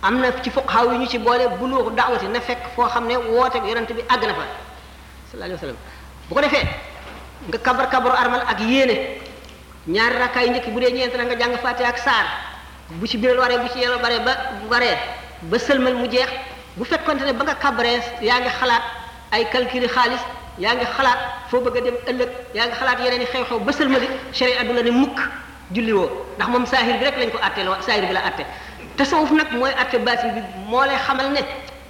Am 0.02 0.20
na 0.20 0.28
ci 0.42 0.50
fuqahaa 0.50 0.84
yu 0.84 0.98
ñu 1.00 1.06
ci 1.08 1.18
boole 1.18 1.44
buluuxu 1.58 1.90
daawati 1.96 2.26
na 2.28 2.40
fekk 2.40 2.58
ne 3.08 3.16
woote 3.16 3.56
yonent 3.66 3.90
bi 3.92 4.02
àgg 4.08 4.22
fa 4.38 4.44
sallallahu 5.26 5.34
alayhi 5.34 5.52
wa 5.54 5.58
sallam. 5.60 5.76
Bu 6.28 6.34
ko 6.34 6.40
defee 6.40 6.66
nga 7.48 7.58
kabar 7.58 7.88
kabaru 7.90 8.14
armal 8.16 8.42
ak 8.46 8.60
yéene. 8.60 8.96
Ñaari 9.88 10.16
rakkaa 10.18 10.42
yu 10.44 10.50
njëkk 10.50 10.68
bu 10.72 10.80
dee 10.80 10.92
ñeent 10.92 11.16
na 11.16 11.24
nga 11.24 11.36
jàng 11.38 11.58
fatiha 11.58 11.88
ak 11.88 11.98
saar. 11.98 12.26
Bu 12.90 13.06
ci 13.08 13.16
biral 13.18 13.38
waree 13.38 13.58
bu 13.58 13.68
ci 13.72 13.78
yelo 13.80 13.98
baree 13.98 14.20
ba 14.20 14.32
waree 14.70 14.96
ba 15.42 15.58
sëlmal 15.58 15.94
mu 15.94 16.06
jeex. 16.10 16.30
Bu 16.76 16.84
fekkonte 16.84 17.32
ba 17.32 17.44
nga 17.44 17.54
kabaree 17.54 17.98
yaa 18.22 18.48
xalaat 18.60 18.82
ay 19.32 19.44
yaa 20.58 20.74
ngi 20.74 20.84
xalaat 20.96 21.18
foo 21.50 21.60
bëgg 21.60 21.76
a 21.76 21.80
dem 21.80 21.96
ëllëg 22.10 22.30
yaa 22.54 22.66
ngi 22.66 22.74
xalaat 22.80 22.98
yeneen 23.04 23.22
i 23.22 23.26
xew-xew 23.26 23.58
ba 23.64 23.72
sëlmali 23.72 24.08
sharia 24.32 24.64
du 24.64 24.72
la 24.74 24.82
ne 24.82 24.90
mukk 24.90 25.18
julli 25.74 25.92
woo 25.92 26.08
ndax 26.36 26.48
moom 26.50 26.66
saahir 26.66 26.96
bi 26.98 27.04
rek 27.04 27.16
lañ 27.18 27.30
ko 27.30 27.38
àtte 27.38 27.64
la 27.64 27.80
saahir 27.82 28.06
bi 28.06 28.12
la 28.12 28.20
àtte 28.20 28.44
tasawuf 28.96 29.30
nag 29.32 29.52
mooy 29.52 29.70
àtte 29.70 29.98
baatin 29.98 30.30
bi 30.34 30.40
moo 30.66 30.84
lay 30.84 30.96
xamal 31.06 31.30
ne 31.32 31.40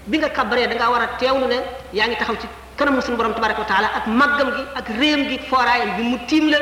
bi 0.07 0.19
nga 0.19 0.29
kabaree 0.31 0.67
da 0.69 0.75
ngaa 0.75 0.91
war 0.91 1.03
a 1.03 1.09
teewlu 1.19 1.47
ne 1.47 1.59
yaa 1.93 2.07
ngi 2.09 2.17
taxaw 2.17 2.37
ci 2.41 2.47
kanamu 2.77 3.01
suñu 3.03 3.17
borom 3.17 3.35
tabaraka 3.35 3.61
wa 3.61 3.67
taala 3.67 3.89
ak 3.97 4.07
màggam 4.07 4.51
gi 4.57 4.63
ak 4.75 4.89
réem 5.01 5.29
gi 5.29 5.39
fooraayam 5.49 5.97
bi 5.97 6.03
mu 6.03 6.19
tiim 6.27 6.51
la 6.51 6.59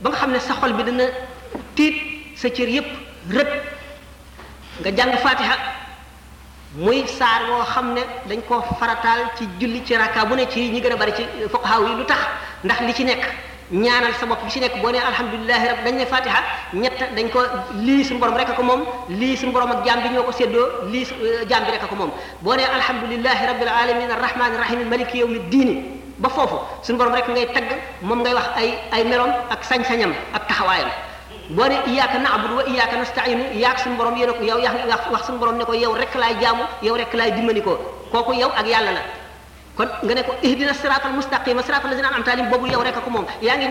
ba 0.00 0.10
nga 0.10 0.16
xam 0.18 0.30
ne 0.32 0.38
sa 0.40 0.54
xol 0.54 0.72
bi 0.72 0.82
dana 0.84 1.04
tiit 1.74 1.94
sa 2.36 2.48
cër 2.50 2.68
yépp 2.68 2.86
rët 3.30 3.48
nga 4.80 4.90
jàng 4.96 5.16
fatiha 5.18 5.56
muy 6.76 7.06
saar 7.06 7.42
woo 7.50 7.64
xam 7.64 7.94
ne 7.94 8.02
dañ 8.28 8.40
koo 8.48 8.60
farataal 8.78 9.20
ci 9.38 9.48
julli 9.58 9.82
ci 9.84 9.94
rakka 9.96 10.24
bu 10.26 10.34
ne 10.36 10.46
ci 10.48 10.70
ñi 10.70 10.80
gën 10.80 10.92
a 10.92 10.96
bari 10.96 11.12
ci 11.16 11.24
fuqaha 11.50 11.80
yi 11.88 11.96
lu 11.96 12.04
tax 12.04 12.18
ndax 12.64 12.80
li 12.80 12.92
ci 12.94 13.04
nekk 13.04 13.24
ñaanal 13.70 14.14
sa 14.14 14.26
bopp 14.26 14.44
bi 14.44 14.50
ci 14.50 14.60
nekk 14.60 14.80
boo 14.82 14.90
nee 14.90 15.00
alhamdulilahi 15.00 15.66
rab 15.68 15.84
dañ 15.84 15.94
ne 15.96 16.06
fatiha 16.06 16.40
ñett 16.74 16.98
dañ 17.16 17.28
ko 17.30 17.40
lii 17.80 18.04
suñu 18.04 18.20
borom 18.20 18.36
rek 18.36 18.54
ko 18.54 18.62
moom 18.62 18.82
lii 19.08 19.36
suñu 19.36 19.52
borom 19.52 19.70
ak 19.72 19.84
jaam 19.86 20.02
bi 20.02 20.08
ñoo 20.10 20.22
ko 20.22 20.32
séddoo 20.32 20.84
lii 20.90 21.04
su- 21.04 21.14
jaam 21.48 21.64
bi 21.64 21.70
rek 21.72 21.88
ko 21.88 21.94
moom 21.96 22.10
boo 22.42 22.54
nee 22.54 22.64
alhamdulilahi 22.64 23.46
rabbil 23.46 23.68
alamin 23.68 24.10
arrahmani 24.10 24.56
rahim 24.56 24.88
maliki 24.88 25.18
yawmi 25.18 25.38
diini 25.50 25.74
ba 26.18 26.28
foofu 26.28 26.58
suñu 26.82 26.98
borom 26.98 27.14
rek 27.14 27.28
ngay 27.28 27.46
tagg 27.54 27.68
moom 28.02 28.20
ngay 28.22 28.34
wax 28.34 28.46
ay 28.56 28.78
ay 28.92 29.04
meloom 29.04 29.30
ak 29.50 29.64
sañ-sañam 29.64 30.12
ak 30.34 30.46
taxawaayam 30.46 30.88
boo 31.50 31.66
ne 31.68 31.76
iyyaka 31.86 32.18
na'budu 32.18 32.54
wa 32.56 32.64
iyyaka 32.66 32.96
nasta'inu 32.96 33.44
yaak 33.54 33.78
suñu 33.78 33.96
borom 33.96 34.16
yéen 34.16 34.30
a 34.30 34.32
ko 34.32 34.42
yow 34.44 34.58
yaa 34.58 34.72
wax 35.12 35.26
suñu 35.26 35.38
borom 35.38 35.56
ne 35.58 35.64
ko 35.64 35.72
yow 35.74 35.94
rek 35.94 36.14
laay 36.14 36.34
jaamu 36.40 36.64
yow 36.82 36.96
rek 36.96 37.12
laay 37.14 37.30
dimbali 37.32 37.62
ko 37.62 37.78
kooku 38.10 38.32
yow 38.34 38.50
ak 38.56 38.66
yàlla 38.66 38.92
la. 38.92 39.00
Kon 39.76 39.84
nga 40.02 40.14
ne 40.14 40.22
ko 40.24 40.32
ihdina 40.42 40.72
siratal 40.72 41.12
mustaqima 41.12 41.62
siratal 41.62 41.90
lazina 41.90 42.08
an'amta 42.08 42.32
alayhim 42.32 42.48
boobu 42.50 42.66
yow 42.66 42.80
rek 42.82 42.96
ko 43.04 43.10
moom. 43.10 43.26
Yaa 43.42 43.56
ngi 43.56 43.68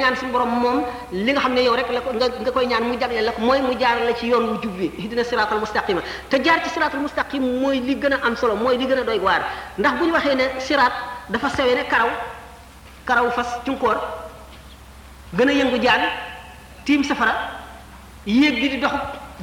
moom 0.62 0.86
li 1.12 1.32
nga 1.34 1.42
xam 1.42 1.54
ne 1.54 1.62
yow 1.64 1.74
rek 1.76 1.90
la 1.92 2.02
ko 2.02 2.14
nga 2.14 2.52
koy 2.52 2.66
ñaan 2.68 2.84
mu 2.84 2.96
jagleel 3.00 3.26
la 3.26 3.32
ko 3.32 3.42
mooy 3.42 3.60
mu 3.62 3.74
jaar 3.80 3.98
la 4.06 4.14
ci 4.14 4.28
yoon 4.28 4.46
wu 4.50 4.62
jub 4.62 4.78
bi 4.78 4.92
ihdina 5.00 5.24
siratal 5.24 5.60
mustaqima 5.60 6.02
te 6.30 6.38
jaar 6.44 6.62
ci 6.64 6.70
siratal 6.70 7.00
mustaqim 7.00 7.42
mooy 7.60 7.80
li 7.80 7.96
gën 7.96 8.14
a 8.14 8.20
am 8.24 8.36
solo 8.38 8.56
mooy 8.56 8.78
li 8.78 8.86
gën 8.86 9.00
a 9.00 9.04
doy 9.04 9.18
waar. 9.20 9.42
Ndax 9.80 9.94
bu 9.98 10.06
ñu 10.06 10.12
waxee 10.14 10.36
ne 10.36 10.60
sirat 10.60 10.94
dafa 11.30 11.50
sewee 11.50 11.74
ne 11.76 11.84
karaw 11.90 12.10
karaw 13.06 13.32
fas 13.32 13.58
cunkoor 13.66 13.98
gën 15.36 15.50
a 15.50 15.54
yëngu 15.54 15.82
jaan 15.82 16.02
tiim 16.86 17.04
safara 17.04 17.34
yéeg 18.26 18.56
bi 18.62 18.70
di 18.70 18.78
dox 18.80 18.92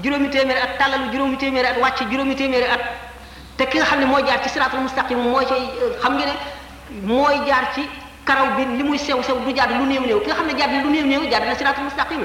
juróomi 0.02 0.28
téeméeri 0.30 0.60
at 0.60 0.78
tàllalu 0.78 1.10
juróomi 1.12 1.36
téeméeri 1.36 1.66
at 1.68 1.78
wàcc 1.78 2.10
juróomi 2.10 2.34
téeméeri 2.34 2.64
at. 2.66 2.80
Te 3.56 3.66
ki 3.66 3.78
nga 3.78 3.84
xam 3.86 4.00
ne 4.00 4.06
moo 4.06 4.18
jaar 4.26 4.42
ci 4.42 4.48
siraatul 4.48 4.80
mustaqim 4.80 5.18
mooy 5.18 5.44
ci 5.46 5.54
xam 6.00 6.16
nga 6.16 6.24
ne 6.26 6.32
mooy 7.02 7.34
jaar 7.46 7.72
ci 7.74 7.82
karaw 8.24 8.46
bi 8.56 8.64
muy 8.82 8.98
sew 8.98 9.22
sew 9.22 9.36
du 9.44 9.52
jaar 9.54 9.68
lu 9.68 9.84
néew 9.86 10.00
néew. 10.06 10.20
Ki 10.20 10.30
xam 10.30 10.46
ne 10.46 10.54
jaar 10.58 10.70
lu 10.82 10.90
néew 10.90 11.06
néew 11.06 11.30
jaar 11.30 11.44
na 11.44 11.54
siratul 11.54 11.84
mustaqim 11.84 12.24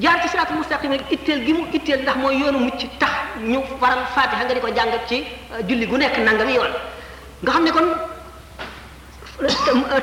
jaar 0.00 0.20
ci 0.22 0.28
siratul 0.28 0.56
mustaqim 0.56 0.92
itteel 1.10 1.44
gi 1.44 1.52
mu 1.52 1.66
itteel 1.72 2.02
ndax 2.02 2.16
mooy 2.16 2.36
yoonu 2.38 2.58
mucc 2.58 2.86
tax 2.98 3.10
ñu 3.40 3.60
faral 3.80 4.04
fatiha 4.14 4.44
nga 4.44 4.54
di 4.54 4.60
ko 4.60 4.68
jàng 4.74 4.90
ci 5.06 5.24
julli 5.68 5.86
gu 5.86 5.96
nekk 5.96 6.18
nangami 6.18 6.52
yoon. 6.54 6.72
Nga 7.42 7.52
xam 7.52 7.64
ne 7.64 7.70
kon 7.70 7.88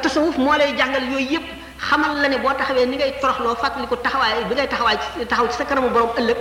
tasawuf 0.01 0.37
moo 0.37 0.53
lay 0.57 0.73
jàngal 0.77 1.03
yooyu 1.11 1.29
yëpp 1.33 1.43
xamal 1.89 2.15
la 2.21 2.27
ne 2.29 2.37
boo 2.39 2.53
taxawee 2.57 2.85
ni 2.85 2.95
ngay 2.97 3.11
toroxloo 3.21 3.55
fàttali 3.55 3.87
ko 3.87 3.95
taxawaay 3.95 4.43
bi 4.49 4.55
ngay 4.55 4.67
taxawaay 4.67 4.97
taxaw 5.29 5.47
ci 5.51 5.57
sa 5.57 5.65
kanamu 5.65 5.89
borom 5.89 6.09
ëllëg 6.19 6.37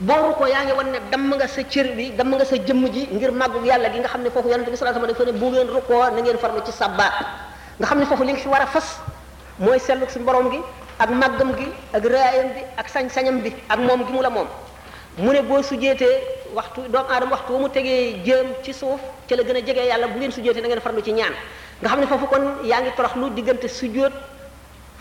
booru 0.00 0.34
ko 0.38 0.46
yaa 0.46 0.64
ngi 0.64 0.72
wan 0.78 0.88
ne 0.92 0.98
damm 1.10 1.34
nga 1.34 1.46
sa 1.48 1.62
cër 1.62 1.86
bi 1.96 2.10
damm 2.18 2.30
nga 2.34 2.44
sa 2.44 2.56
jëmm 2.56 2.82
ji 2.94 3.08
ngir 3.12 3.32
màggu 3.32 3.64
yàlla 3.66 3.88
gi 3.92 3.98
nga 3.98 4.08
xam 4.08 4.22
ne 4.22 4.30
foofu 4.30 4.48
yonente 4.48 4.70
bi 4.70 4.76
sallallahu 4.76 5.04
alayhi 5.04 5.18
wasallam 5.18 5.38
dafa 6.34 6.48
ne 6.54 6.62
ci 6.66 6.72
xam 7.86 7.98
ne 7.98 8.06
foofu 8.06 8.22
li 8.24 8.32
nga 8.32 8.40
fi 8.40 8.48
a 8.62 8.66
fas 8.66 8.88
mooy 9.58 9.78
sellu 9.78 10.06
suñu 10.08 10.24
borom 10.24 10.50
gi 10.50 10.60
ak 10.98 11.10
màggam 11.10 11.50
gi 11.58 11.66
ak 11.92 12.04
raayam 12.04 12.48
bi 12.54 12.60
ak 12.76 12.88
sañ-sañam 12.88 13.40
bi 13.42 13.50
ak 13.68 13.78
moom 13.78 14.04
gi 14.06 14.12
mu 14.12 14.20
la 14.22 14.30
moom. 14.30 14.46
ne 15.18 15.42
boo 15.42 15.62
sujjeetee 15.62 16.22
waxtu 16.54 16.80
doomu 16.88 17.08
aadama 17.10 17.32
waxtu 17.36 17.52
wa 17.52 17.58
mu 17.60 17.68
tegee 17.68 18.22
jëm 18.24 18.46
ci 18.62 18.72
suuf 18.72 19.00
ca 19.28 19.36
la 19.36 19.42
gën 19.42 19.56
a 19.56 19.60
jege 19.66 19.82
yàlla 19.90 20.06
bu 20.06 20.18
ngeen 20.18 20.32
sujjeetee 20.32 20.60
na 20.62 20.68
ngeen 20.68 20.80
farlu 20.80 21.02
ci 21.02 21.12
ñaan. 21.12 21.34
nga 21.82 21.88
xam 21.90 22.00
ne 22.00 22.06
foofu 22.06 22.26
kon 22.26 22.44
yaa 22.64 22.80
ngi 22.80 22.90
toroxlu 22.96 23.30
diggante 23.34 23.68
sujjoot 23.68 24.12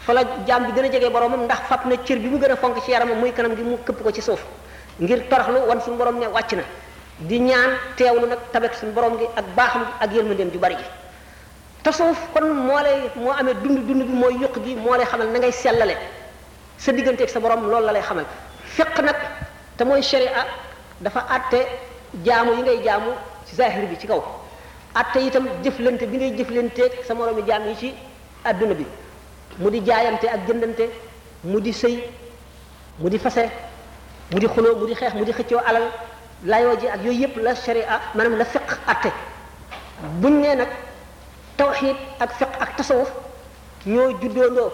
fa 0.05 0.13
la 0.13 0.21
jaam 0.47 0.65
bi 0.65 0.71
gën 0.73 0.85
a 0.85 0.91
jege 0.91 1.09
boromam 1.11 1.43
ndax 1.45 1.59
fab 1.69 1.85
na 1.85 1.95
cër 1.97 2.17
bi 2.19 2.27
mu 2.27 2.37
gën 2.39 2.51
a 2.51 2.55
fonk 2.55 2.81
ci 2.83 2.91
yaramam 2.91 3.19
muy 3.19 3.31
kanam 3.31 3.55
gi 3.55 3.61
mu 3.63 3.77
këpp 3.85 4.03
ko 4.03 4.11
ci 4.11 4.21
suuf 4.21 4.41
ngir 4.99 5.27
toroxlu 5.29 5.59
wan 5.67 5.79
suñu 5.81 5.97
borom 5.97 6.19
ne 6.19 6.27
wàcc 6.27 6.53
na. 6.53 6.63
di 7.19 7.39
ñaan 7.39 7.77
teewlu 7.95 8.27
nag 8.27 8.39
tabek 8.51 8.73
suñu 8.75 8.91
borom 8.91 9.17
gi 9.17 9.25
ak 9.35 9.45
baaxam 9.55 9.83
gi 9.83 9.91
ak 10.03 10.11
yërmandeem 10.13 10.49
ju 10.51 10.59
bari 10.59 10.75
gi 10.75 10.83
tasawuf 11.83 12.17
kon 12.33 12.47
moo 12.53 12.79
lay 12.81 13.09
moo 13.15 13.31
amee 13.31 13.53
dund 13.63 13.79
dund 13.87 14.03
bi 14.03 14.13
mooy 14.13 14.33
yuq 14.41 14.59
gi 14.63 14.75
moo 14.75 14.95
lay 14.95 15.05
xamal 15.05 15.27
na 15.29 15.39
ngay 15.39 15.51
sellale. 15.51 15.95
sa 16.77 16.91
digganteeg 16.91 17.29
sa 17.29 17.39
borom 17.39 17.61
loolu 17.69 17.85
la 17.85 17.91
lay 17.93 18.01
xamal. 18.01 18.25
fiq 18.65 18.99
nag 19.01 19.15
te 19.77 19.83
mooy 19.85 20.01
sharia 20.01 20.45
dafa 20.99 21.19
àtte 21.29 21.65
jaamu 22.25 22.53
yi 22.55 22.61
ngay 22.61 22.83
jaamu 22.83 23.11
ci 23.45 23.55
zahir 23.55 23.87
bi 23.87 23.97
ci 23.97 24.07
kaw. 24.07 24.21
àtte 24.95 25.17
itam 25.19 25.47
jëflante 25.63 26.03
bi 26.07 26.17
ngay 26.17 26.35
jëflanteeg 26.37 26.91
sa 27.07 27.13
moroomi 27.13 27.43
jaam 27.47 27.63
ci 27.79 27.93
àdduna 28.43 28.73
bi. 28.73 28.85
Mu 29.59 29.69
di 29.69 29.81
jaayante 29.85 30.25
ak 30.27 30.47
jëndante 30.47 30.89
mu 31.43 31.59
di 31.59 31.71
sëy 31.73 32.03
mu 32.99 33.09
di 33.09 33.17
fase 33.19 33.49
mu 34.31 34.39
di 34.39 34.47
xuloo 34.47 34.75
mu 34.79 34.85
di 34.87 34.93
xeex 34.95 35.13
mu 35.13 35.23
di 35.25 35.31
xëccoo 35.33 35.59
alal 35.65 35.89
layoo 36.45 36.77
ji 36.79 36.87
ak 36.87 37.03
yooyu 37.03 37.21
yëpp 37.21 37.37
la 37.37 37.55
sharia 37.55 37.99
maanaam 38.15 38.37
la 38.37 38.45
fiq 38.45 38.67
atte. 38.87 39.11
Buñ 40.21 40.41
nee 40.41 40.55
nag 40.55 40.67
tawxid 41.57 41.95
ak 42.19 42.31
fiq 42.33 42.49
ak 42.59 42.75
tasawuf 42.77 43.09
ñoo 43.85 44.11
juddoondoo. 44.21 44.71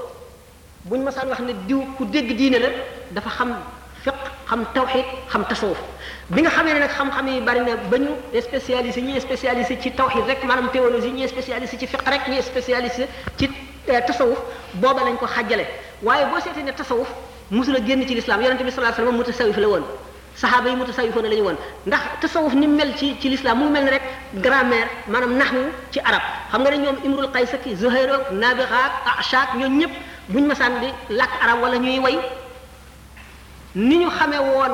Buñ 0.85 1.01
masaan 1.03 1.29
wax 1.29 1.39
ne 1.41 1.53
diw 1.67 1.81
ku 1.97 2.05
dégg 2.05 2.35
diine 2.35 2.57
la 2.59 2.69
dafa 3.11 3.29
xam 3.29 3.55
fiq 4.03 4.13
xam 4.47 4.65
tawxid 4.73 5.05
xam 5.29 5.45
tasawuf. 5.45 5.77
Bi 6.29 6.41
nga 6.41 6.49
xamee 6.49 6.73
ne 6.73 6.79
nag 6.79 6.89
xam-xam 6.89 7.27
yi 7.27 7.41
bari 7.41 7.59
na 7.61 7.75
ba 7.75 7.97
ñu 7.97 8.11
spécialisé 8.41 9.01
ñi 9.01 9.19
spécialisé 9.21 9.77
ci 9.81 9.91
tawxid 9.91 10.25
rek 10.25 10.43
maanaam 10.43 10.69
théologie 10.71 11.11
ñi 11.11 11.27
spécialisé 11.27 11.77
ci 11.77 11.85
fiq 11.87 12.01
rek 12.05 12.27
ñi 12.29 12.41
spécialisé 12.41 13.07
ci 13.37 13.49
tasawuf 13.87 14.39
booba 14.73 15.01
lañ 15.03 15.17
ko 15.17 15.25
xàjjale 15.27 15.65
waaye 16.03 16.25
boo 16.25 16.39
seetee 16.39 16.63
ne 16.63 16.71
tasawuf 16.73 17.07
musula 17.51 17.79
génn 17.85 18.05
ci 18.07 18.15
lislaam 18.15 18.41
yonente 18.41 18.63
bi 18.63 18.71
sallallahu 18.71 18.93
alayhi 18.93 19.07
wasallam 19.07 19.17
mutasawif 19.17 19.57
la 19.57 19.67
woon. 19.67 19.83
saxaaba 20.35 20.69
yi 20.69 20.75
mutasawifoon 20.75 21.23
la 21.23 21.35
ñu 21.35 21.41
woon. 21.43 21.57
ndax 21.87 22.01
tasawuf 22.21 22.53
ni 22.53 22.67
mel 22.67 22.93
ci 22.97 23.15
ci 23.19 23.29
lislaam 23.29 23.57
mu 23.59 23.69
mel 23.69 23.83
ni 23.83 23.89
rek 23.91 24.01
grammaire 24.35 24.87
maanaam 25.07 25.33
naxwu 25.37 25.61
ci 25.91 25.99
arab. 25.99 26.21
xam 26.51 26.61
nga 26.61 26.71
ne 26.71 26.77
ñoom 26.77 26.97
imrul 27.05 27.31
qays 27.31 27.53
ak 27.53 27.63
zuhayr 27.75 28.09
ak 28.11 28.31
nabixa 28.31 28.79
ak 29.05 29.19
ashak 29.19 29.55
ñoom 29.57 29.77
ñëpp 29.79 29.91
buñ 30.29 30.43
masaan 30.47 30.79
di 30.81 30.87
làkk 31.15 31.31
arab 31.43 31.61
wala 31.61 31.77
ñuy 31.77 31.99
way 31.99 32.17
ni 33.75 33.97
ñu 33.97 34.09
xamee 34.09 34.39
woon 34.39 34.73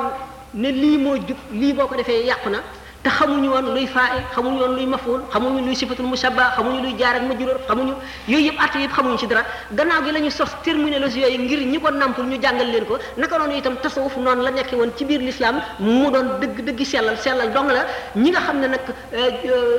ne 0.53 0.69
lii 0.71 0.97
moo 0.97 1.15
jub 1.17 1.37
lii 1.51 1.73
boo 1.73 1.87
ko 1.87 1.95
defee 1.95 2.25
yàqu 2.25 2.49
na 2.49 2.59
te 3.05 3.11
xamuñu 3.11 3.49
woon 3.53 3.67
luy 3.75 3.85
faay 3.85 4.17
xamuñu 4.35 4.59
woon 4.61 4.73
luy 4.77 4.85
mafuul 4.87 5.21
xamuñu 5.33 5.59
luy 5.65 5.75
sifatul 5.75 6.07
mushabba 6.07 6.43
xamuñu 6.57 6.81
luy 6.85 6.93
jaar 6.99 7.15
ak 7.17 7.23
majruur 7.29 7.57
xamuñu 7.67 7.93
yooyu 8.27 8.45
yëpp 8.47 8.59
arte 8.59 8.77
yëpp 8.83 8.93
xamuñu 8.97 9.17
ci 9.19 9.27
dara. 9.27 9.43
Gannaaw 9.77 10.01
gi 10.05 10.11
la 10.11 10.19
ñu 10.21 10.31
sos 10.31 10.49
terminologie 10.63 11.21
yooyu 11.21 11.37
ngir 11.43 11.59
ñi 11.71 11.79
ko 11.79 11.91
nampul 11.91 12.25
ñu 12.25 12.37
jàngal 12.41 12.67
leen 12.73 12.85
ko 12.85 12.97
naka 13.17 13.37
noonu 13.37 13.53
itam 13.57 13.75
tasawuf 13.77 14.17
noonu 14.17 14.41
la 14.41 14.49
nekkee 14.51 14.75
woon 14.75 14.91
ci 14.97 15.05
biir 15.05 15.19
l'islam 15.21 15.61
mu 15.79 16.09
doon 16.09 16.39
dëgg 16.41 16.57
dëgg 16.65 16.83
sellal 16.83 17.17
sellal 17.19 17.51
dong 17.53 17.69
la. 17.69 17.85
Ñi 18.15 18.31
nga 18.31 18.39
xam 18.39 18.59
ne 18.59 18.67
nag 18.73 18.81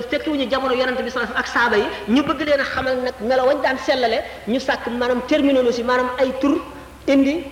fekkiwuñu 0.08 0.48
jamono 0.48 0.74
yonente 0.74 1.02
bi 1.02 1.10
sallallahu 1.10 1.34
alayhi 1.34 1.40
ak 1.40 1.46
saaba 1.48 1.76
yi 1.78 1.86
ñu 2.14 2.22
bëgg 2.22 2.40
leen 2.46 2.60
a 2.60 2.64
xamal 2.64 2.96
nag 3.06 3.14
melo 3.22 3.42
wañ 3.48 3.60
daan 3.60 3.78
sellale 3.78 4.18
ñu 4.46 4.60
sàkk 4.60 4.86
maanaam 4.86 5.20
terminologie 5.26 5.82
maanaam 5.82 6.10
ay 6.20 6.30
tur 6.40 6.60
indi 7.08 7.42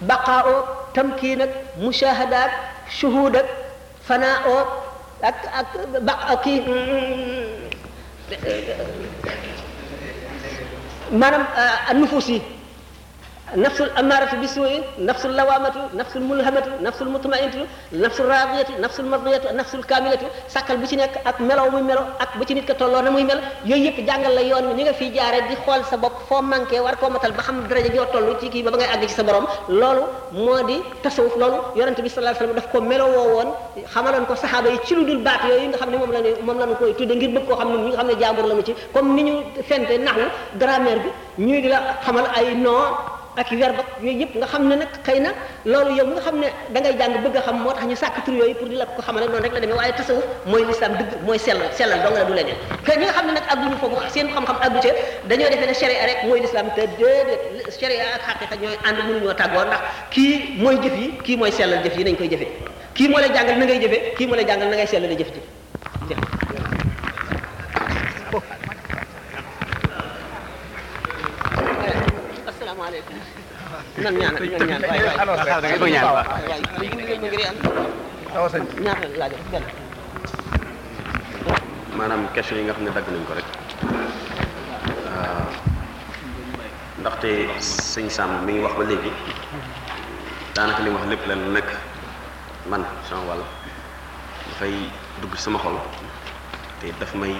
baqaa 0.00 0.42
oo 0.50 0.64
tamkiin 0.94 1.42
ak 1.42 1.50
mushahadaat 1.78 2.50
shuhud 2.90 3.36
ak 3.36 3.46
fanaa 4.02 4.38
oo 4.48 4.81
ba 5.22 6.14
kii 6.42 6.58
maanaam 11.20 11.44
nufus 12.00 12.28
yi 12.28 12.38
نفس 13.56 13.80
الأمارة 13.80 14.34
بسوء 14.42 14.82
نفس 14.98 15.26
اللوامة 15.26 15.88
نفس 15.94 16.16
الملهمة 16.16 16.64
نفس 16.82 17.02
المطمئنة 17.02 17.66
نفس 17.92 18.20
الراضية 18.20 18.66
نفس 18.80 19.00
المرضية 19.00 19.42
نفس 19.52 19.74
الكاملة. 19.74 20.18
سكال 20.48 20.76
بشنك 20.76 21.20
أك 21.26 21.40
ملو 21.40 21.70
مي 21.70 21.82
ملو 21.82 22.00
أك 22.20 22.36
بشنك 22.40 22.64
كتولونا 22.64 23.10
مي 23.10 23.24
ملو. 23.24 23.40
ييك 23.64 24.00
جانجل 24.00 24.34
ليون 24.34 24.76
نيغا 24.76 24.92
في 24.92 25.08
جارة 25.08 25.38
دي 25.48 25.56
خوال 25.56 25.84
سبب 25.84 26.12
فوم 26.30 26.50
مانك 26.50 26.72
واركو 26.72 27.08
مطل 27.08 27.32
بخم 27.32 27.66
درجة 27.66 27.88
دي 27.88 28.00
وطلو 28.00 28.32
تيكي 28.32 28.62
ببنغي 28.62 28.84
أغيك 28.94 29.10
سبرم 29.10 29.46
لولو 29.68 30.04
مودي 30.32 30.80
تسوف 31.04 31.36
لولو. 31.36 31.62
يورن 31.76 31.94
تبي 31.94 32.08
صلى 32.08 32.18
الله 32.18 32.28
عليه 32.28 32.38
وسلم 32.38 32.56
دفكو 32.56 32.80
ملو 32.80 33.06
ووون 33.06 33.54
خمالان 33.94 34.24
كو 34.24 34.34
صحابة 34.34 34.70
يتشلو 34.70 35.02
دول 35.02 35.16
باك 35.16 35.44
يوين 35.44 35.70
دخم 35.70 35.90
نمو 35.90 36.06
ملان 36.06 36.24
مم 36.46 36.58
لانو 36.58 36.74
كوي 36.74 36.92
تودن 36.92 37.18
جير 37.18 37.30
بكو 37.36 37.54
خم 37.56 37.68
نمو 37.72 37.96
خم 37.96 38.10
نجامر 38.10 38.62
كم 38.94 39.16
نينيو 39.16 39.42
فنتي 39.68 39.98
نحو 39.98 40.20
درامير 40.60 40.98
بي 40.98 41.10
نيو 41.38 41.60
دي 41.60 41.68
لا 41.68 41.80
خمال 42.06 42.26
أي 42.36 42.54
نو 42.54 42.76
ak 43.36 43.48
verbe 43.50 43.80
ak 43.80 43.88
yooyu 44.02 44.18
yëpp 44.20 44.34
nga 44.36 44.46
xam 44.46 44.68
ne 44.68 44.74
nag 44.76 44.88
xëy 45.06 45.20
na 45.20 45.30
loolu 45.64 45.96
yow 45.96 46.06
nga 46.06 46.20
xam 46.20 46.36
ne 46.40 46.48
da 46.72 46.80
ngay 46.80 46.94
jàng 46.98 47.14
bëgg 47.24 47.36
a 47.36 47.40
xam 47.42 47.56
moo 47.62 47.72
tax 47.72 47.84
ñu 47.86 47.96
sàkk 47.96 48.24
tur 48.24 48.34
yooyu 48.34 48.54
pour 48.54 48.68
di 48.68 48.76
la 48.76 48.86
ko 48.86 49.02
xamale 49.02 49.26
noonu 49.26 49.42
rek 49.42 49.52
la 49.54 49.60
demee 49.60 49.74
waaye 49.76 49.92
tasawuf 49.92 50.24
mooy 50.46 50.64
lislaam 50.64 50.92
dëgg 50.98 51.12
mooy 51.26 51.38
sellal 51.38 51.68
sellal 51.72 52.02
dong 52.04 52.14
la 52.14 52.24
du 52.24 52.32
leneen. 52.34 52.56
Que 52.84 52.92
ñi 52.98 53.04
nga 53.04 53.12
xam 53.12 53.26
ne 53.26 53.32
nag 53.32 53.44
àgguñu 53.52 53.76
foofu 53.80 53.96
seen 54.14 54.28
xam-xam 54.34 54.56
àggu 54.60 54.78
ca 54.84 54.90
dañoo 55.28 55.48
defee 55.50 55.66
ne 55.66 55.74
sharia 55.74 56.06
rek 56.06 56.18
mooy 56.28 56.40
lislaam 56.40 56.66
te 56.76 56.82
déedéet 56.98 57.40
sharia 57.80 58.04
ak 58.16 58.22
xaqiqa 58.26 58.56
ñooy 58.62 58.76
ànd 58.84 58.98
mënuñoo 59.06 59.34
tàggoo 59.34 59.64
ndax 59.64 59.80
kii 60.10 60.56
mooy 60.62 60.76
jëf 60.82 60.96
yi 61.00 61.08
kii 61.24 61.36
mooy 61.36 61.52
sellal 61.52 61.82
jëf 61.84 61.96
yi 61.98 62.04
nañ 62.04 62.16
koy 62.16 62.28
jëfee. 62.28 62.52
Kii 62.94 63.08
moo 63.08 63.18
lay 63.20 63.30
jàngal 63.34 63.56
na 63.58 63.64
ngay 63.64 63.78
jëfee 63.80 64.14
kii 64.16 64.26
moo 64.26 64.36
lay 64.36 64.44
jàngal 64.46 64.68
na 64.68 64.76
ngay 64.76 64.86
sellale 64.86 65.16
jëf 65.16 65.30
ji 65.34 65.40
nan 74.04 74.14
ñaan 74.18 74.34
nan 74.34 74.68
ñaan 74.68 74.82
waay 74.90 75.00
waay 75.06 75.16
da 75.62 75.68
ngay 75.68 75.78
bëgg 75.82 75.92
ñaan 75.94 76.06
ba 76.16 76.22
waay 76.48 76.60
li 76.80 76.86
ngeen 76.88 77.20
ma 77.22 77.28
ngir 77.28 77.46
am 77.48 77.56
ñaata 78.84 79.06
laaj 79.20 79.32
benn 79.52 79.64
maanaam 81.96 82.22
question 82.34 82.58
yi 82.58 82.64
nga 82.64 82.74
xam 82.76 82.84
ne 82.84 82.90
dagg 82.96 83.08
nañ 83.14 83.24
ko 83.28 83.32
rek 83.38 83.48
ndaxte 87.00 87.30
sëñ 87.92 88.06
Sam 88.16 88.30
mi 88.46 88.52
ngi 88.52 88.62
wax 88.64 88.74
ba 88.78 88.84
léegi 88.90 89.12
daanaka 90.54 90.80
li 90.82 90.90
mu 90.90 90.96
wax 90.98 91.06
lépp 91.10 91.24
la 91.28 91.34
nekk 91.34 91.68
man 92.70 92.82
sama 93.08 93.22
wàll 93.28 93.42
dafay 94.48 94.74
dugg 95.20 95.34
sama 95.44 95.58
xol 95.58 95.76
te 96.80 96.86
daf 97.00 97.12
may 97.20 97.34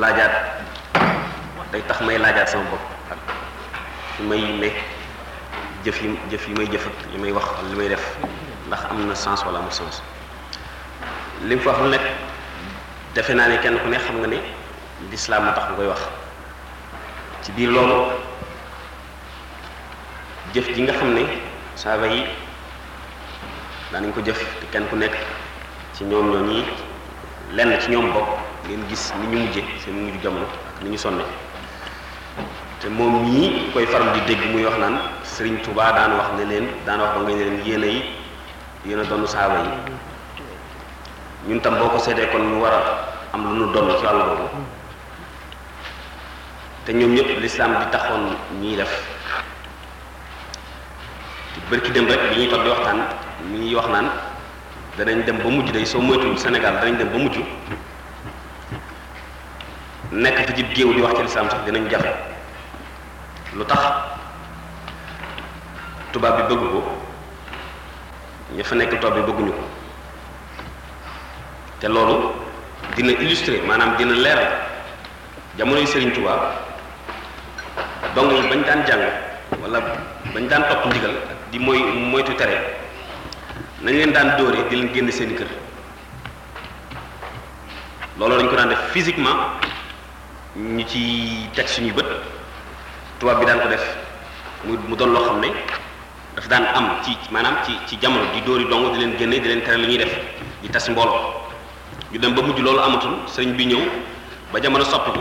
laajaat 0.00 0.34
day 1.72 1.82
tax 1.86 2.00
may 2.00 2.18
laajaat 2.18 2.48
sama 2.48 2.64
bopp. 2.70 2.80
Ak 3.12 3.18
may 4.28 4.40
ne 4.60 4.70
jëf 5.84 6.02
yi 6.02 6.16
jëf 6.30 6.48
yi 6.48 6.54
may 6.54 6.66
jëf 6.66 6.86
ak 6.86 7.12
li 7.12 7.18
may 7.18 7.32
wax 7.32 7.44
li 7.70 7.76
may 7.76 7.88
def 7.88 8.04
ndax 8.66 8.84
am 8.90 9.06
na 9.08 9.14
sens 9.14 9.44
wala 9.44 9.58
amul 9.58 9.72
sens. 9.72 10.02
Li 11.44 11.54
mu 11.56 11.60
fa 11.62 11.70
wax 11.76 11.90
nekk 11.90 12.04
defe 13.14 13.30
naa 13.34 13.48
ne 13.48 13.58
kenn 13.58 13.78
ku 13.78 13.88
ne 13.88 13.96
xam 13.98 14.16
nga 14.20 14.26
ne 14.28 14.38
lislaam 15.10 15.44
mu 15.44 15.52
tax 15.52 15.64
nga 15.68 15.74
koy 15.76 15.86
wax. 15.86 16.00
Ci 17.42 17.52
biir 17.52 17.70
loolu 17.70 18.12
jëf 20.54 20.68
ji 20.74 20.82
nga 20.82 20.92
xam 20.92 21.12
ne 21.14 21.22
saaba 21.76 22.06
yi 22.06 22.24
daanañ 23.92 24.12
ko 24.12 24.20
jëf 24.24 24.40
te 24.60 24.66
kenn 24.72 24.88
ku 24.88 24.96
nekk 24.96 25.14
ci 25.94 26.04
ñoom 26.04 26.30
ñoo 26.32 26.42
ñi 26.48 26.64
lenn 27.52 27.80
ci 27.80 27.90
ñoom 27.90 28.12
bokk 28.12 28.28
ngeen 28.66 28.82
gis 28.88 29.12
ni 29.20 29.26
ñu 29.26 29.38
mujje 29.46 29.62
seen 29.84 29.94
mujj 30.04 30.22
jamono 30.22 30.44
ak 30.46 30.82
ni 30.82 30.90
ñu 30.90 30.98
sonne 30.98 31.24
te 32.80 32.88
moom 32.88 33.24
ñii 33.26 33.70
koy 33.74 33.86
faral 33.86 34.12
di 34.14 34.20
dégg 34.28 34.42
muy 34.52 34.64
wax 34.64 34.78
naan 34.78 34.96
Serigne 35.24 35.60
Touba 35.62 35.90
daan 35.92 36.12
wax 36.18 36.28
ne 36.38 36.44
leen 36.44 36.66
daan 36.86 37.00
wax 37.00 37.10
ba 37.14 37.20
nga 37.22 37.30
ne 37.34 37.44
leen 37.44 37.58
yi 37.64 38.02
yéen 38.86 39.00
a 39.00 39.26
saaba 39.26 39.58
yi. 39.64 39.70
Ñun 41.48 41.60
tam 41.60 41.74
boo 41.78 41.88
ko 41.88 41.98
kon 41.98 42.62
am 43.32 43.58
lu 43.58 43.66
ci 43.72 44.06
te 46.86 46.92
di 47.40 47.48
taxoon 47.90 48.36
ñuy 48.60 48.76
def. 48.76 48.92
Te 51.54 51.60
bërki 51.70 51.90
dem 51.92 52.06
rek 52.06 52.20
bi 52.30 52.36
ñuy 52.36 52.48
di 52.62 52.68
waxtaan 52.70 52.98
mi 53.50 53.74
wax 53.74 53.86
naan 53.88 54.08
danañ 54.96 55.24
dem 55.26 55.38
ba 55.38 55.48
mujj 55.50 55.70
day 55.72 55.84
soo 55.84 56.00
moytuwul 56.00 56.38
Sénégal 56.38 56.74
danañ 56.80 56.96
dem 56.98 57.08
ba 57.10 57.18
mujj. 57.18 57.38
Nekk 60.12 60.46
fi 60.46 60.54
ci 60.56 60.62
di 60.94 61.00
wax 61.02 61.14
ci 61.20 61.28
sax 61.28 61.54
dinañ 61.66 61.88
lu 63.58 63.64
tax 63.66 63.82
tubaab 66.14 66.36
bi 66.38 66.42
bëgg 66.54 66.62
ko 66.72 66.80
ña 68.56 68.62
fa 68.64 68.74
nekk 68.74 68.94
tubaab 69.00 69.26
loolu 71.88 72.16
dina 72.96 73.12
illustrer 73.18 73.62
maanaam 73.66 73.96
dina 73.98 74.14
leeral 74.14 74.48
jamonoy 75.58 75.86
Serigne 75.86 76.14
Touba. 76.14 76.34
Dong 78.14 78.30
bañ 78.50 78.62
daan 78.66 78.80
jàng 78.86 79.04
wala 79.62 79.80
bañ 80.34 80.44
ndigal 80.86 81.14
di 81.50 81.58
mooy 81.58 81.78
moytu 81.82 82.32
tere 82.38 82.56
nañ 83.82 83.92
leen 83.94 84.12
daan 84.12 84.36
dóoree 84.38 84.68
di 84.70 84.76
leen 84.76 84.94
génn 84.94 85.10
seen 85.12 85.34
kër. 85.36 85.46
Loolu 88.18 88.36
dañ 88.38 88.48
ko 88.50 88.56
daan 88.56 88.68
def 88.68 88.78
physiquement 88.92 89.38
ñu 90.56 90.84
ci 90.86 91.48
tubaab 93.18 93.38
bi 93.40 93.46
daan 93.46 93.60
ko 93.60 93.68
def. 93.68 93.84
Mu 94.64 94.94
doon 94.96 95.12
loo 95.14 95.22
xam 95.26 95.40
ne 95.40 95.48
daf 96.36 96.46
daan 96.48 96.64
am 96.74 96.86
ci 97.04 97.16
maanaam 97.30 97.56
ci 97.66 97.72
ci 97.86 97.96
jamono 98.00 98.24
di 98.32 98.40
dóori 98.42 98.64
dong 98.68 98.92
di 98.92 98.98
leen 98.98 99.16
génne 99.18 99.40
di 99.40 99.48
leen 99.48 99.62
tere 99.62 99.76
li 99.76 99.86
ñuy 99.86 99.98
def 99.98 100.12
di 100.62 100.68
tas 100.70 100.88
mbooloo. 100.88 101.46
Ñu 102.12 102.18
dem 102.18 102.34
ba 102.34 102.42
mujj 102.42 102.60
loolu 102.60 102.80
amatul 102.80 103.14
sëriñ 103.26 103.54
bi 103.56 103.64
ñëw 103.66 103.82
ba 104.52 104.60
jamono 104.60 104.84
soppiku 104.84 105.20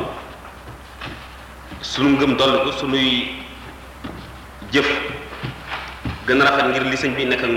sunu 1.81 2.09
ngëm 2.17 2.35
dolliku 2.37 2.71
sunuy 2.77 3.35
jëf 4.71 4.87
gën 6.27 6.41
rafet 6.41 6.65
ngir 6.69 6.83
li 6.83 7.09
bi 7.15 7.25
nekk 7.25 7.43
ak 7.43 7.51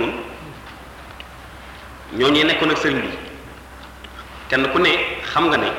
ñooñee 2.19 2.45
nekkoon 2.45 2.71
ak 2.71 2.77
sëriñ 2.79 3.01
bi. 3.01 3.31
Kenn 4.51 4.67
ku 4.75 4.79
ne 4.83 4.91
xam 5.31 5.47
nga 5.47 5.57
ne 5.63 5.71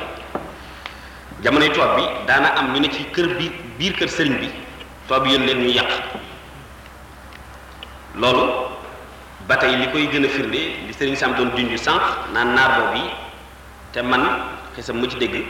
jamonoy 1.42 1.70
tubaab 1.74 1.96
bi 1.98 2.04
daana 2.26 2.54
am 2.56 2.72
ñu 2.72 2.80
ne 2.80 2.88
ci 2.88 3.04
kër 3.12 3.26
bi 3.38 3.50
biir 3.78 3.92
kër 3.98 4.08
sëriñ 4.08 4.38
bi 4.38 4.48
tubaab 5.06 5.26
yónni 5.26 5.46
leen 5.46 5.58
ñuy 5.58 5.74
yàq. 5.74 5.90
Loolu 8.14 8.44
ba 9.48 9.56
tey 9.56 9.76
li 9.76 9.90
koy 9.90 10.06
gën 10.06 10.24
a 10.24 10.28
firnde 10.28 10.60
li 10.86 10.92
sëriñ 10.92 11.16
Sam 11.16 11.34
doon 11.34 11.50
junj 11.56 11.76
sànq 11.78 12.02
naan 12.32 12.54
naar 12.54 12.70
boobu 12.80 13.08
te 13.92 14.02
man 14.02 14.22
xisam 14.76 15.02
ci 15.08 15.16
dégg 15.18 15.44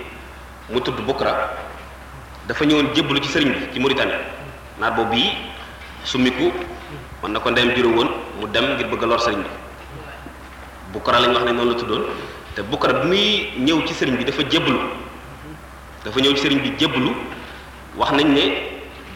mu 0.71 0.81
tudd 0.81 0.99
Bukra 1.05 1.51
dafa 2.49 2.65
ñëwoon 2.65 2.95
jébbalu 2.95 3.21
ci 3.23 3.29
sëriñ 3.29 3.53
bi 3.53 3.69
ci 3.73 3.79
Mauritanie. 3.81 4.17
Naar 4.81 4.95
boobu 4.95 5.15
yi 5.15 5.31
summiku 6.05 6.53
man 7.23 7.33
na 7.33 7.41
ko 7.41 7.51
ndeyam 7.51 7.75
juróom 7.77 7.95
woon 7.97 8.09
mu 8.41 8.47
dem 8.49 8.65
ngir 8.75 8.87
bëgg 8.89 9.03
a 9.03 9.07
lor 9.07 9.21
sëriñ 9.21 9.43
bi. 9.43 9.49
Bukra 10.93 11.21
lañ 11.21 11.33
wax 11.35 11.45
ne 11.45 11.53
noonu 11.53 11.71
la 11.73 11.77
tuddoon 11.77 12.05
te 12.55 12.63
Bukra 12.63 12.93
bi 12.95 13.07
muy 13.09 13.51
ñëw 13.59 13.87
ci 13.87 13.93
sëriñ 13.95 14.17
bi 14.17 14.25
dafa 14.25 14.43
jébbalu 14.49 15.02
dafa 16.05 16.21
ñëw 16.21 16.35
ci 16.35 16.43
sëriñ 16.43 16.59
bi 16.63 16.73
jébbalu 16.79 17.13
wax 17.97 18.11
nañ 18.13 18.27
ne 18.35 18.45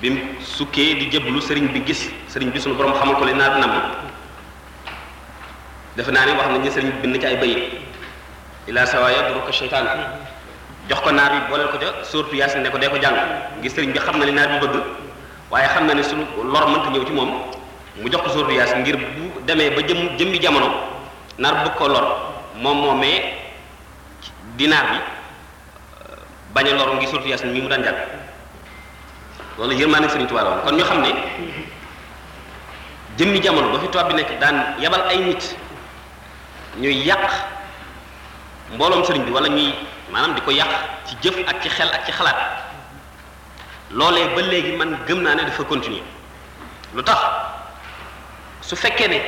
bi 0.01 0.11
mu 0.11 0.21
sukkee 0.41 0.95
di 0.97 1.09
jébbalu 1.11 1.41
sëriñ 1.41 1.67
bi 1.73 1.83
gis 1.87 2.11
sëriñ 2.29 2.51
bi 2.51 2.61
suñu 2.61 2.75
borom 2.77 2.93
xamal 2.95 3.17
ko 3.17 3.25
li 3.25 3.33
naar 3.35 3.55
bi 3.55 3.61
namm 3.61 3.73
defe 5.97 6.11
naa 6.11 6.25
ne 6.27 6.33
wax 6.33 6.47
nañ 6.49 6.63
ne 6.63 6.71
sëriñ 6.71 6.91
bi 6.91 7.09
bind 7.09 7.21
ci 7.21 7.27
ay 7.27 7.37
ila 8.69 8.83
sawaaya 8.87 9.31
duruka 9.31 9.53
sheytaan 9.55 9.87
jox 10.91 11.01
ko 11.03 11.11
naar 11.11 11.31
bi 11.31 11.39
booleel 11.51 11.69
ko 11.71 11.79
ca 11.79 12.03
surtout 12.03 12.35
yaasin 12.35 12.63
ne 12.63 12.71
ko 12.71 12.79
dee 12.79 12.89
ko 12.91 12.99
jàng. 13.03 13.17
Ngir 13.59 13.71
sëriñ 13.71 13.93
bi 13.93 13.99
xam 13.99 14.19
na 14.19 14.25
li 14.27 14.33
naar 14.33 14.49
bi 14.49 14.67
bëgg 14.67 14.83
waaye 15.51 15.67
xam 15.69 15.87
na 15.87 15.95
ne 15.95 16.03
suñu 16.03 16.25
lor 16.45 16.67
mënta 16.69 16.91
ñëw 16.91 17.05
ci 17.07 17.13
moom. 17.13 17.31
Mu 18.03 18.09
jox 18.11 18.23
ko 18.23 18.31
surtout 18.31 18.53
yaasin 18.55 18.81
ngir 18.83 18.97
bu 18.97 19.41
demee 19.47 19.71
ba 19.71 19.83
jëm 19.83 20.17
jëmmi 20.19 20.39
jamono 20.43 20.69
naar 21.39 21.65
bëgg 21.65 21.75
ko 21.77 21.89
lor 21.89 22.07
moom 22.61 22.77
moomee 22.79 23.23
di 24.57 24.67
naar 24.67 24.87
bi 24.91 24.99
bañ 26.57 26.67
a 26.69 26.73
ngi 26.97 27.07
surtout 27.07 27.29
yaasin 27.29 27.53
mi 27.53 27.61
mu 27.61 27.69
daan 27.69 27.85
jàng 27.85 27.97
loolu 29.59 29.75
yërmaane 29.77 30.09
sëriñ 30.09 30.27
Tuubaa 30.27 30.63
kon 30.65 30.73
ñu 30.77 30.85
xam 30.85 31.03
jëmmi 33.19 33.41
jamono 33.43 33.69
ba 33.73 33.79
fi 33.81 33.87
tubaab 33.89 34.09
bi 34.09 34.15
nekk 34.15 34.39
daan 34.41 34.57
yabal 34.81 35.03
ay 35.09 35.19
nit 35.19 35.57
bi 39.27 39.31
wala 39.33 39.49
ñuy 39.49 39.75
di 40.35 40.41
ko 40.41 40.51
ci 41.07 41.15
jëf 41.23 41.37
ak 41.47 41.61
ci 41.63 41.69
xel 41.69 41.89
ak 41.93 42.07
ci 42.07 42.13
xalaat. 42.13 42.37
Loolee 43.91 44.29
ba 44.35 44.41
léegi 44.43 44.77
man 44.77 44.97
gëm 45.07 45.23
naa 45.23 45.35
ne 45.35 45.45
dafa 45.45 45.65
continuer. 45.65 46.03
Lu 46.95 47.03
su 48.63 48.77
fekkee 48.77 49.09
ne 49.09 49.19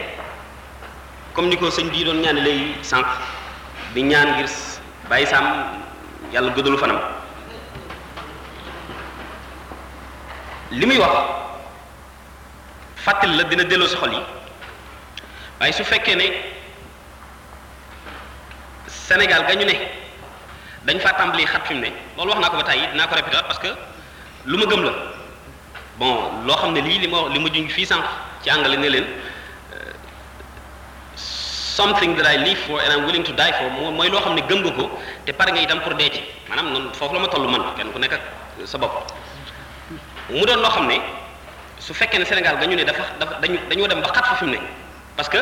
comme 1.35 1.49
ni 1.49 1.57
ko 1.57 1.71
doon 2.05 2.23
di 3.95 4.03
ñaan 4.03 4.29
ngir 4.35 4.49
fanam 6.79 6.99
li 10.71 10.87
muy 10.87 10.99
wax 10.99 11.11
fàttali 12.97 13.37
la 13.37 13.45
dina 13.45 13.65
delloo 13.65 13.89
xol 13.89 14.13
yi. 14.13 14.21
Waaye 15.61 16.15
ne 16.17 16.25
Sénégal 18.89 19.45
ga 19.47 19.55
ñu 19.55 19.65
ne 19.65 19.75
dañ 20.85 20.99
tàmbali 21.01 21.45
xat 21.47 21.67
fi 21.67 21.75
mu 21.75 21.81
ne 21.81 21.93
loolu 22.17 22.31
wax 22.33 22.41
naa 22.41 22.51
ko 22.51 22.57
ba 22.57 22.63
tàyyi 22.65 22.87
répéter 23.13 23.43
parce 23.47 23.59
que 23.59 23.69
lu 24.47 24.57
ma 24.59 24.65
gëm 24.67 24.83
la. 24.85 24.93
Bon 25.99 26.31
loo 26.47 26.57
xam 26.57 26.73
ne 26.75 26.81
lii 26.81 26.99
li 27.03 27.09
ma 27.09 27.19
li 27.29 27.39
ma 27.41 27.49
junj 27.55 27.71
fii 27.75 27.87
sànq 27.87 28.05
ci 28.43 28.51
leen 28.95 29.07
something 31.79 32.15
that 32.17 32.27
I 32.27 32.37
live 32.37 32.59
for 32.67 32.81
and 32.83 32.93
I'm 32.93 33.05
willing 33.07 33.25
to 33.25 33.33
die 33.33 33.53
for 33.59 33.69
moo 33.77 33.91
mooy 33.91 34.09
loo 34.11 34.21
xam 34.25 34.35
ne 34.39 34.43
gëm 34.49 34.61
nga 34.65 34.73
ko 34.79 34.85
te 35.27 35.33
pare 35.33 35.51
nga 35.53 35.61
itam 35.67 35.81
pour 35.81 35.95
dee 35.95 36.23
maanaam 36.49 36.71
noonu 36.73 36.89
foofu 36.99 37.15
la 37.15 37.21
ma 37.21 37.29
toll 37.29 37.49
man 37.49 37.63
mu 40.31 40.45
doon 40.47 40.61
loo 40.61 40.71
xam 40.71 40.87
ne 40.87 41.01
su 41.79 41.95
fekkee 41.95 42.19
ne 42.19 42.25
Sénégal 42.25 42.57
ga 42.59 42.67
ñu 42.67 42.77
ne 42.77 42.85
dafa 42.85 43.03
dañu 43.41 43.59
dañoo 43.69 43.87
dem 43.89 44.01
ba 44.01 44.09
xat 44.13 44.25
fa 44.27 44.35
fi 44.37 44.45
mu 44.45 44.51
ne 44.53 44.59
parce 45.17 45.29
que 45.31 45.39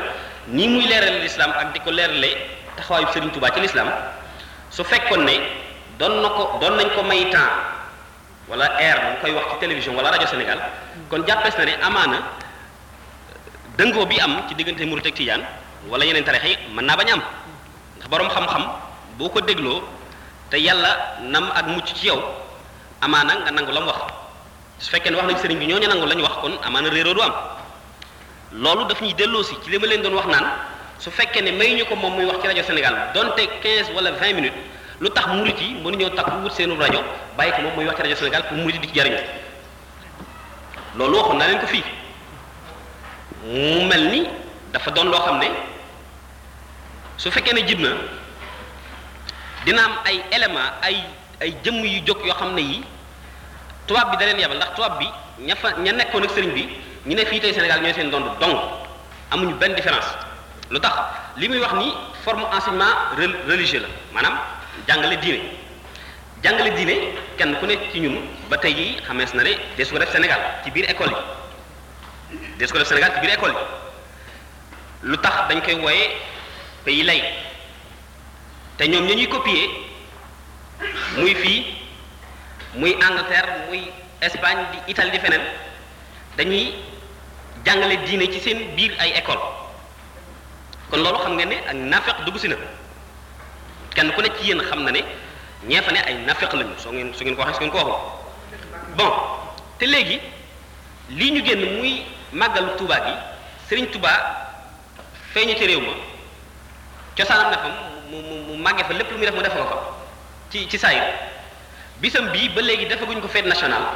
nii 0.48 0.68
muy 0.68 0.86
leerale 0.86 1.20
l'islam 1.20 1.50
ak 1.52 1.72
di 1.72 1.80
ko 1.80 1.90
leerale 1.90 2.28
taxawaayu 2.76 3.06
Serigne 3.12 3.32
Touba 3.32 3.50
ci 3.52 3.60
l'islam 3.60 3.88
su 4.70 4.84
fekkoon 4.84 5.24
ne 5.24 5.32
doon 5.98 6.20
na 6.22 6.28
ko 6.28 6.58
doon 6.60 6.76
nañ 6.76 6.88
ko 6.94 7.02
may 7.02 7.28
temps 7.30 7.50
wala 8.48 8.66
air 8.78 8.96
bu 9.00 9.20
koy 9.22 9.32
wax 9.34 9.44
ci 9.52 9.56
télévision 9.60 9.94
wala 9.96 10.10
rajo 10.10 10.26
Sénégal 10.26 10.58
kon 11.10 11.24
jàppees 11.26 11.56
na 11.58 11.64
ne 11.64 11.72
amaana 11.82 12.18
dëngoo 13.78 14.06
bi 14.06 14.20
am 14.20 14.42
ci 14.48 14.54
diggante 14.54 14.80
Murid 14.86 15.06
ak 15.06 15.40
wala 15.90 16.04
yeneen 16.04 16.24
tarixa 16.24 16.46
yi 16.48 16.56
mën 16.74 16.84
naa 16.84 16.96
bañ 16.96 17.08
am 17.10 17.22
ndax 17.96 18.08
boroom 18.10 18.28
xam-xam 18.30 18.64
boo 19.18 19.28
ko 19.28 19.40
dégloo 19.40 19.82
te 20.50 20.56
yàlla 20.58 21.18
nam 21.22 21.50
ak 21.54 21.66
mucc 21.66 21.86
ci 21.94 22.06
yow 22.06 22.20
amaana 23.00 23.34
nga 23.42 23.50
nangu 23.50 23.72
la 23.72 23.80
mu 23.80 23.86
wax 23.86 24.25
su 24.78 24.90
fekkee 24.90 25.10
ne 25.10 25.16
wax 25.16 25.26
nañ 25.26 25.36
sëriñ 25.42 25.58
bi 25.58 25.66
ñooñu 25.66 25.88
nangu 25.88 26.06
la 26.06 26.14
ñu 26.14 26.22
wax 26.22 26.34
kon 26.40 26.52
amaana 26.62 26.88
réeroo 26.90 27.14
du 27.14 27.20
am. 27.22 27.32
Loolu 28.52 28.84
daf 28.86 29.00
ñuy 29.00 29.14
delloo 29.14 29.42
si 29.42 29.54
ci 29.64 29.70
li 29.70 29.78
ma 29.78 29.86
leen 29.86 30.02
doon 30.02 30.14
wax 30.14 30.26
naan 30.26 30.46
su 30.98 31.10
fekkee 31.10 31.42
ne 31.42 31.50
may 31.52 31.74
ñu 31.74 31.84
ko 31.84 31.96
moom 31.96 32.14
muy 32.14 32.24
wax 32.24 32.40
ci 32.42 32.46
rajo 32.48 32.62
Sénégal 32.62 32.94
donte 33.14 33.40
15 33.62 33.90
wala 33.94 34.10
20 34.12 34.34
minutes 34.34 34.54
lu 35.00 35.10
tax 35.10 35.26
murit 35.28 35.60
yi 35.60 35.74
mënuñoo 35.82 36.10
takku 36.10 36.36
wut 36.42 36.52
seenu 36.52 36.76
rajo 36.78 37.02
bàyyi 37.36 37.52
ko 37.52 37.62
moom 37.62 37.74
muy 37.76 37.86
wax 37.86 37.96
ci 37.96 38.02
rajo 38.02 38.16
Sénégal 38.16 38.42
pour 38.48 38.56
murit 38.58 38.78
di 38.78 38.88
ci 38.88 38.94
jariñu. 38.94 39.16
Loolu 40.96 41.16
waxoon 41.18 41.38
naa 41.38 41.48
leen 41.48 41.58
ko 41.60 41.66
fii. 41.66 41.84
Mu 43.46 43.84
mel 43.86 44.08
ni 44.10 44.26
dafa 44.72 44.90
doon 44.90 45.04
loo 45.10 45.20
xam 45.20 45.38
ne 45.38 45.46
su 47.16 47.30
fekkee 47.30 47.52
ne 47.54 47.66
jib 47.66 47.80
na 47.80 47.90
dina 49.64 49.82
am 49.84 49.92
ay 50.04 50.22
éléments 50.32 50.72
ay 50.82 50.96
ay 51.40 51.54
jëmm 51.64 51.84
yu 51.84 52.00
jóg 52.06 52.24
yoo 52.26 52.34
xam 52.34 52.54
ne 52.54 52.62
tubaab 53.86 54.10
bi 54.10 54.16
da 54.18 54.24
leen 54.26 54.36
ndax 54.56 54.70
tubaab 54.74 54.98
bi 54.98 55.06
ña 55.46 55.54
fa 55.56 55.70
ña 55.78 55.92
nekkoon 55.92 56.24
ak 56.24 56.30
sëriñ 56.30 56.52
bi 56.54 56.62
ñu 57.06 57.14
ne 57.14 57.24
fii 57.24 57.40
tey 57.40 57.52
Sénégal 57.54 57.80
ñooy 57.82 57.94
seen 57.94 58.10
dond 58.10 58.26
dong 58.40 58.58
amuñu 59.30 59.54
benn 59.56 59.74
différence. 59.74 60.06
lu 60.70 60.80
tax 60.80 60.92
li 61.36 61.48
muy 61.48 61.58
wax 61.58 61.72
ni 61.74 61.92
forme 62.24 62.44
enseignement 62.52 62.94
religieux 63.48 63.80
la 63.80 63.88
maanaam 64.12 64.38
jàngale 64.88 65.16
diine. 65.20 65.40
jàngale 66.42 66.70
diine 66.76 66.94
kenn 67.38 67.54
ku 67.60 67.66
nekk 67.66 67.92
ci 67.92 68.00
ñun 68.00 68.18
ba 68.50 68.56
tey 68.58 68.96
xamees 69.06 69.34
na 69.34 69.42
ne 69.44 69.50
des 69.76 69.84
ko 69.90 69.98
def 69.98 70.10
Sénégal 70.12 70.40
ci 70.64 70.70
biir 70.70 70.90
école 70.90 71.10
yi. 72.30 72.38
des 72.58 72.66
ko 72.66 72.78
def 72.78 72.88
Sénégal 72.88 73.12
ci 73.14 73.20
biir 73.20 73.34
école 73.34 73.50
yi. 73.52 75.08
lu 75.10 75.16
tax 75.18 75.48
dañ 75.48 75.60
koy 75.60 75.76
pays 76.84 77.02
lay 77.04 77.22
te 78.78 78.84
ñoom 78.88 79.06
ñuy 79.06 79.28
copier 79.28 79.68
muy 82.76 82.92
Angleterre 83.00 83.66
muy 83.68 83.90
Espagne 84.20 84.64
di 84.72 84.78
Italie 84.92 85.10
di 85.12 85.18
feneen 85.18 85.42
dañuy 86.36 86.74
jàngale 87.64 87.96
diine 88.06 88.26
ci 88.32 88.40
seen 88.40 88.74
biir 88.76 88.92
ay 88.98 89.12
école. 89.16 89.40
Kon 90.90 90.98
loolu 91.02 91.18
xam 91.18 91.36
ngeen 91.36 91.48
ne 91.48 91.56
ak 91.66 91.74
naafeq 91.74 92.16
dugg 92.24 92.38
si 92.38 92.48
na. 92.48 92.56
Kenn 93.94 94.12
ku 94.12 94.20
nekk 94.22 94.38
ci 94.40 94.46
yéen 94.48 94.60
xam 94.62 94.84
na 94.84 94.90
ne 94.92 95.00
ñee 95.68 95.82
fa 95.82 95.92
ne 95.92 95.98
ay 96.06 96.14
naafeq 96.26 96.52
lañu 96.54 96.74
soo 96.78 96.92
ngeen 96.92 97.12
su 97.14 97.24
ngeen 97.24 97.36
ko 97.36 97.42
waxee 97.42 97.54
su 97.54 97.60
ngeen 97.60 97.70
ko 97.72 97.78
waxul. 97.78 98.00
Bon 98.96 99.12
te 99.78 99.86
léegi 99.86 100.20
lii 101.10 101.30
ñu 101.32 101.44
génn 101.44 101.78
muy 101.80 102.02
màggalu 102.32 102.76
Touba 102.78 102.96
gi 103.06 103.12
Serigne 103.68 103.90
Touba 103.90 104.10
feeñu 105.34 105.54
ci 105.58 105.66
réew 105.66 105.80
ma 105.80 105.92
cosaanam 107.16 107.50
ne 107.50 107.56
fa 107.56 107.68
mu 108.10 108.18
mu 108.22 108.36
mu 108.48 108.56
màggee 108.62 108.84
fa 108.84 108.92
lépp 108.92 109.10
lu 109.10 109.16
muy 109.18 109.26
def 109.26 109.34
mu 109.34 109.42
defe 109.42 109.56
ko 109.58 109.64
fa 109.68 109.76
ci 110.50 110.68
ci 110.68 110.78
saa 110.78 110.92
yi 110.92 111.00
bisam 112.00 112.28
bii 112.32 112.48
ba 112.54 112.60
léegi 112.62 112.86
defaguñ 112.86 113.20
ko 113.20 113.28
fête 113.28 113.46
nationale. 113.46 113.86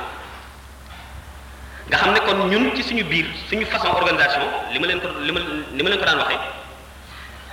Nga 1.88 1.98
xam 1.98 2.14
kon 2.26 2.48
ñun 2.48 2.74
ci 2.76 2.82
suñu 2.82 3.02
biir 3.04 3.26
suñu 3.48 3.64
façon 3.66 3.88
organisation 3.90 4.42
li 4.72 4.78
ma 4.78 4.86
leen 4.86 5.00
ko 5.00 5.08
li 5.20 5.32
ma 5.32 5.40
li 5.74 5.82
ma 5.82 5.88
leen 5.90 5.98
ko 5.98 6.04
daan 6.06 6.18
waxee 6.18 6.38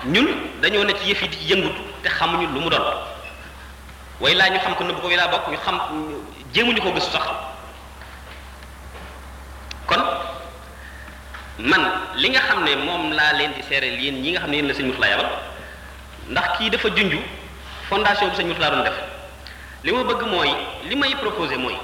ñun 0.05 0.27
dañoo 0.61 0.83
ne 0.85 0.93
ci 0.99 1.09
yëf 1.09 1.21
di 1.29 1.37
yëngutu 1.53 1.81
te 2.03 2.09
xamuñu 2.09 2.47
lu 2.53 2.59
mu 2.61 2.69
doon. 2.69 2.85
Way 4.19 4.35
laa 4.35 4.49
ñu 4.49 4.59
xam 4.59 4.75
ko 4.75 4.83
nëbb 4.83 5.01
ko 5.01 5.07
wi 5.07 5.15
laa 5.15 5.27
ñu 5.49 5.57
xam 5.57 5.77
jéemuñu 6.53 6.81
ko 6.81 6.91
gëstu 6.91 7.11
sax. 7.11 7.25
Kon 9.87 10.01
man 11.59 11.81
li 12.15 12.29
nga 12.29 12.39
xam 12.41 12.63
ne 12.63 12.75
moom 12.75 13.11
laa 13.13 13.33
leen 13.33 13.53
di 13.53 13.61
seereel 13.63 13.99
yéen 13.99 14.21
ñi 14.21 14.31
nga 14.31 14.39
xam 14.41 14.51
ne 14.51 14.61
la 14.61 14.73
sëñ 14.73 14.85
Murtala 14.85 15.07
yabal 15.09 15.29
ndax 16.29 16.57
kii 16.57 16.69
dafa 16.69 16.89
junju 16.95 17.17
fondation 17.89 18.29
bi 18.29 18.35
sëñ 18.37 18.47
Murtala 18.47 18.69
doon 18.75 18.83
def 18.83 19.06
li 19.87 19.93
ma 19.95 20.03
bëgg 20.03 20.23
mooy 20.27 20.51
li 20.89 20.95
may 20.99 21.15
proposé 21.15 21.55
mooy 21.57 21.77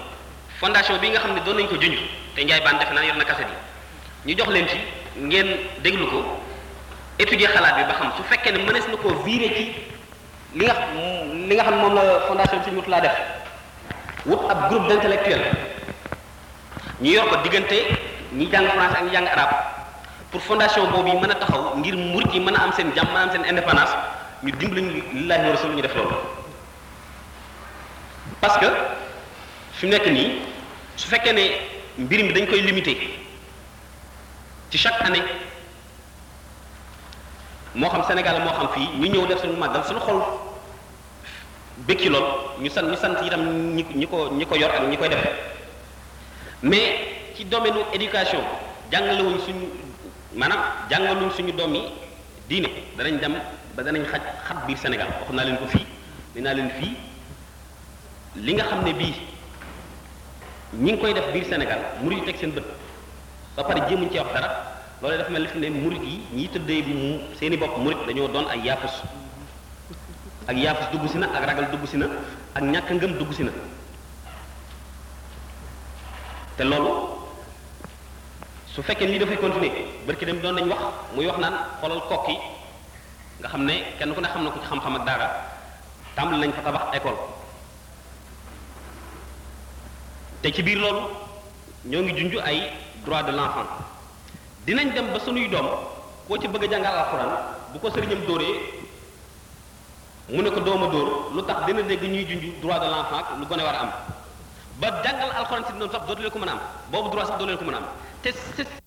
fondation 0.60 1.00
bi 1.00 1.08
nga 1.10 1.20
xam 1.24 1.34
ne 1.36 1.40
doon 1.46 1.56
nañ 1.56 1.68
ko 1.72 1.76
junj 1.80 1.96
te 2.36 2.44
Njaay 2.44 2.60
baan 2.62 2.78
defe 2.80 2.92
naa 2.94 3.06
yor 3.08 3.16
na 3.16 3.24
kaset 3.24 3.48
yi 4.26 4.34
ñu 4.36 4.38
jox 4.40 4.50
leen 4.52 4.68
ci 4.68 4.78
ngeen 5.24 5.48
déglu 5.84 6.06
ko 6.12 6.20
étudier 7.18 7.48
xalaat 7.56 7.76
bi 7.78 7.84
ba 7.88 7.94
xam 7.94 8.12
su 8.18 8.24
fekkee 8.24 8.52
ne 8.52 8.58
mënees 8.66 8.88
na 8.92 8.98
koo 8.98 9.14
virer 9.24 9.56
ci 9.56 9.64
li 10.56 10.66
nga 10.66 10.76
li 11.48 11.56
nga 11.56 11.64
xam 11.64 11.76
moom 11.80 11.94
la 11.96 12.02
fondation 12.28 12.60
bi 12.60 12.66
sëñ 12.66 12.74
Murtala 12.76 13.00
def 13.02 13.16
wut 14.26 14.50
ab 14.52 14.70
groupe 14.70 14.88
d'intellectuels 14.90 15.48
ñu 17.02 17.10
yor 17.12 17.30
ko 17.30 17.36
diggante 17.44 17.78
ñi 18.34 18.50
jàng 18.52 18.68
français 18.68 18.98
ak 18.98 19.04
ñi 19.06 19.12
jàng 19.14 19.28
arabe 19.28 19.56
pour 20.32 20.42
fondation 20.42 20.92
boobu 20.92 21.08
yi 21.08 21.16
mën 21.22 21.32
a 21.32 21.36
taxaw 21.36 21.78
ngir 21.78 21.96
murit 21.96 22.34
yi 22.34 22.40
mën 22.42 22.56
a 22.56 22.64
am 22.64 22.74
seen 22.74 22.92
jàmm 22.96 23.16
am 23.16 23.32
seen 23.32 23.46
indépendance 23.46 23.96
ñu 24.44 24.52
dimbali 24.60 25.04
lillahi 25.14 25.46
wa 25.48 25.52
rasul 25.56 25.72
ñu 25.76 25.82
def 25.82 25.96
loolu 25.96 26.43
parce 28.44 28.58
que 28.60 28.68
fi 29.80 29.86
mu 29.88 29.92
nekk 29.96 30.06
nii 30.12 30.28
chaque 34.78 35.02
année 35.08 35.24
moo 37.74 37.88
xam 37.90 38.04
Sénégal 38.08 38.42
moo 38.44 38.52
xam 38.52 38.68
fii 38.76 38.88
ñu 39.00 39.08
ñëw 39.08 39.28
def 39.28 39.40
suñu 39.42 39.56
màggal 39.56 39.84
suñu 39.88 40.00
xol 40.00 40.20
lool 42.10 42.26
ñu 42.60 42.70
yor 44.60 44.72
ak 44.72 44.82
ñi 44.90 44.98
koy 44.98 45.10
mais 46.64 47.00
ci 47.38 47.46
domaine 47.46 47.80
éducation 47.94 48.42
jàngalewuñ 48.92 49.40
suñu 49.46 49.68
maanaam 50.36 50.60
jàngaluñ 50.90 51.32
suñu 51.32 51.52
doom 51.54 51.76
yi 51.76 51.82
diine. 52.50 52.68
Danañ 52.98 53.20
dem 53.22 53.36
ba 53.76 53.84
danañ 53.84 54.04
Sénégal. 54.76 55.08
Wax 55.22 55.32
naa 55.32 56.54
li 58.36 58.54
nga 58.54 58.64
xam 58.64 58.84
ne 58.84 58.94
bii 58.94 59.14
ñi 60.74 60.92
ngi 60.92 61.00
koy 61.02 61.14
def 61.14 61.32
biir 61.34 61.46
Sénégal 61.46 61.80
murid 62.02 62.20
yi 62.20 62.26
teg 62.26 62.38
seen 62.40 62.52
bët. 62.52 62.64
Ba 63.56 63.64
pare 63.64 63.82
jéemuñ 63.88 64.10
ci 64.12 64.18
wax 64.18 64.34
dara 64.34 64.50
loolu 65.02 65.18
dafa 65.18 65.30
mel 65.32 65.42
ni 65.44 65.48
fi 65.48 65.60
ne 65.60 65.70
murid 65.70 66.02
yi 66.04 66.22
ñiy 66.34 66.48
tëddee 66.50 66.84
seeni 67.40 67.58
bopp 67.58 67.78
murid 67.78 67.98
dañoo 68.08 68.28
doon 68.28 68.48
ay 68.50 68.60
yaafus. 68.66 69.04
Ak 70.48 70.58
yaafus 70.58 70.90
dugg 70.92 71.08
si 71.10 71.18
na 71.18 71.28
ak 71.28 71.46
ragal 71.46 71.70
dugg 71.72 71.86
si 71.86 71.98
na 71.98 72.08
ak 72.56 72.64
ñàkk 72.64 72.90
ngëm 72.92 73.18
dugg 73.20 73.34
si 73.34 73.44
na. 73.44 73.52
Te 76.58 76.64
loolu 76.64 76.92
su 78.74 78.82
fekkee 78.82 79.08
nii 79.08 79.20
dafay 79.20 79.38
continuer 79.38 79.72
barki 80.08 80.26
dem 80.26 80.40
doon 80.42 80.56
nañ 80.56 80.68
wax 80.70 80.82
muy 81.16 81.28
wax 81.28 81.38
naan 81.38 81.54
xoolal 81.80 82.02
kokki 82.10 82.38
nga 83.40 83.48
xam 83.50 83.66
ne 83.66 83.74
kenn 84.00 84.14
ku 84.16 84.22
ne 84.22 84.28
xam 84.28 84.44
na 84.44 84.50
ko 84.50 84.60
ci 84.60 84.66
xam-xam 84.68 84.96
ak 84.96 85.06
dara 85.06 85.28
tàmbali 86.16 86.42
nañ 86.48 86.52
fa 86.54 86.62
tabax 86.62 86.82
école 86.98 87.33
te 90.44 90.52
ci 90.52 90.62
biir 90.62 90.78
loolu 90.78 91.02
ñoo 91.90 92.02
ngi 92.04 92.14
junj 92.20 92.36
ay 92.44 92.58
droit 93.06 93.24
de 93.24 93.32
l'enfant. 93.32 93.68
Dinañ 94.66 94.94
dem 94.94 95.08
ba 95.14 95.20
sunuy 95.20 95.48
doom 95.48 95.68
koo 96.28 96.38
ci 96.38 96.48
bëgg 96.48 96.64
a 96.64 96.68
jàngal 96.72 96.96
alxuraan 97.00 97.32
bu 97.72 97.80
ko 97.80 97.90
sëriñam 97.90 98.26
dóoree 98.28 98.56
mu 100.30 100.42
ne 100.42 100.50
ko 100.52 100.60
dooma 100.60 100.88
dóor 100.88 101.32
lu 101.34 101.42
tax 101.44 101.66
dina 101.66 101.82
dégg 101.82 102.04
ñuy 102.04 102.26
junj 102.30 102.44
droit 102.62 102.80
de 102.80 102.88
l'enfant 102.92 103.18
ak 103.20 103.28
lu 103.40 103.46
gone 103.48 103.64
war 103.64 103.76
a 103.76 103.80
am. 103.84 103.92
Ba 104.80 104.88
jàngal 105.04 105.32
alxuraan 105.32 105.64
si 105.68 105.72
noonu 105.74 105.92
sax 105.92 106.02
dootu 106.08 106.30
ko 106.30 106.40
mën 106.40 106.50
a 106.50 106.52
am 106.52 106.60
boobu 106.92 107.10
droit 107.10 107.28
sax 107.28 107.38
doo 107.40 107.48
leen 107.48 107.58
ko 107.58 107.64
mën 107.66 107.74
a 107.76 107.78
am. 107.78 108.83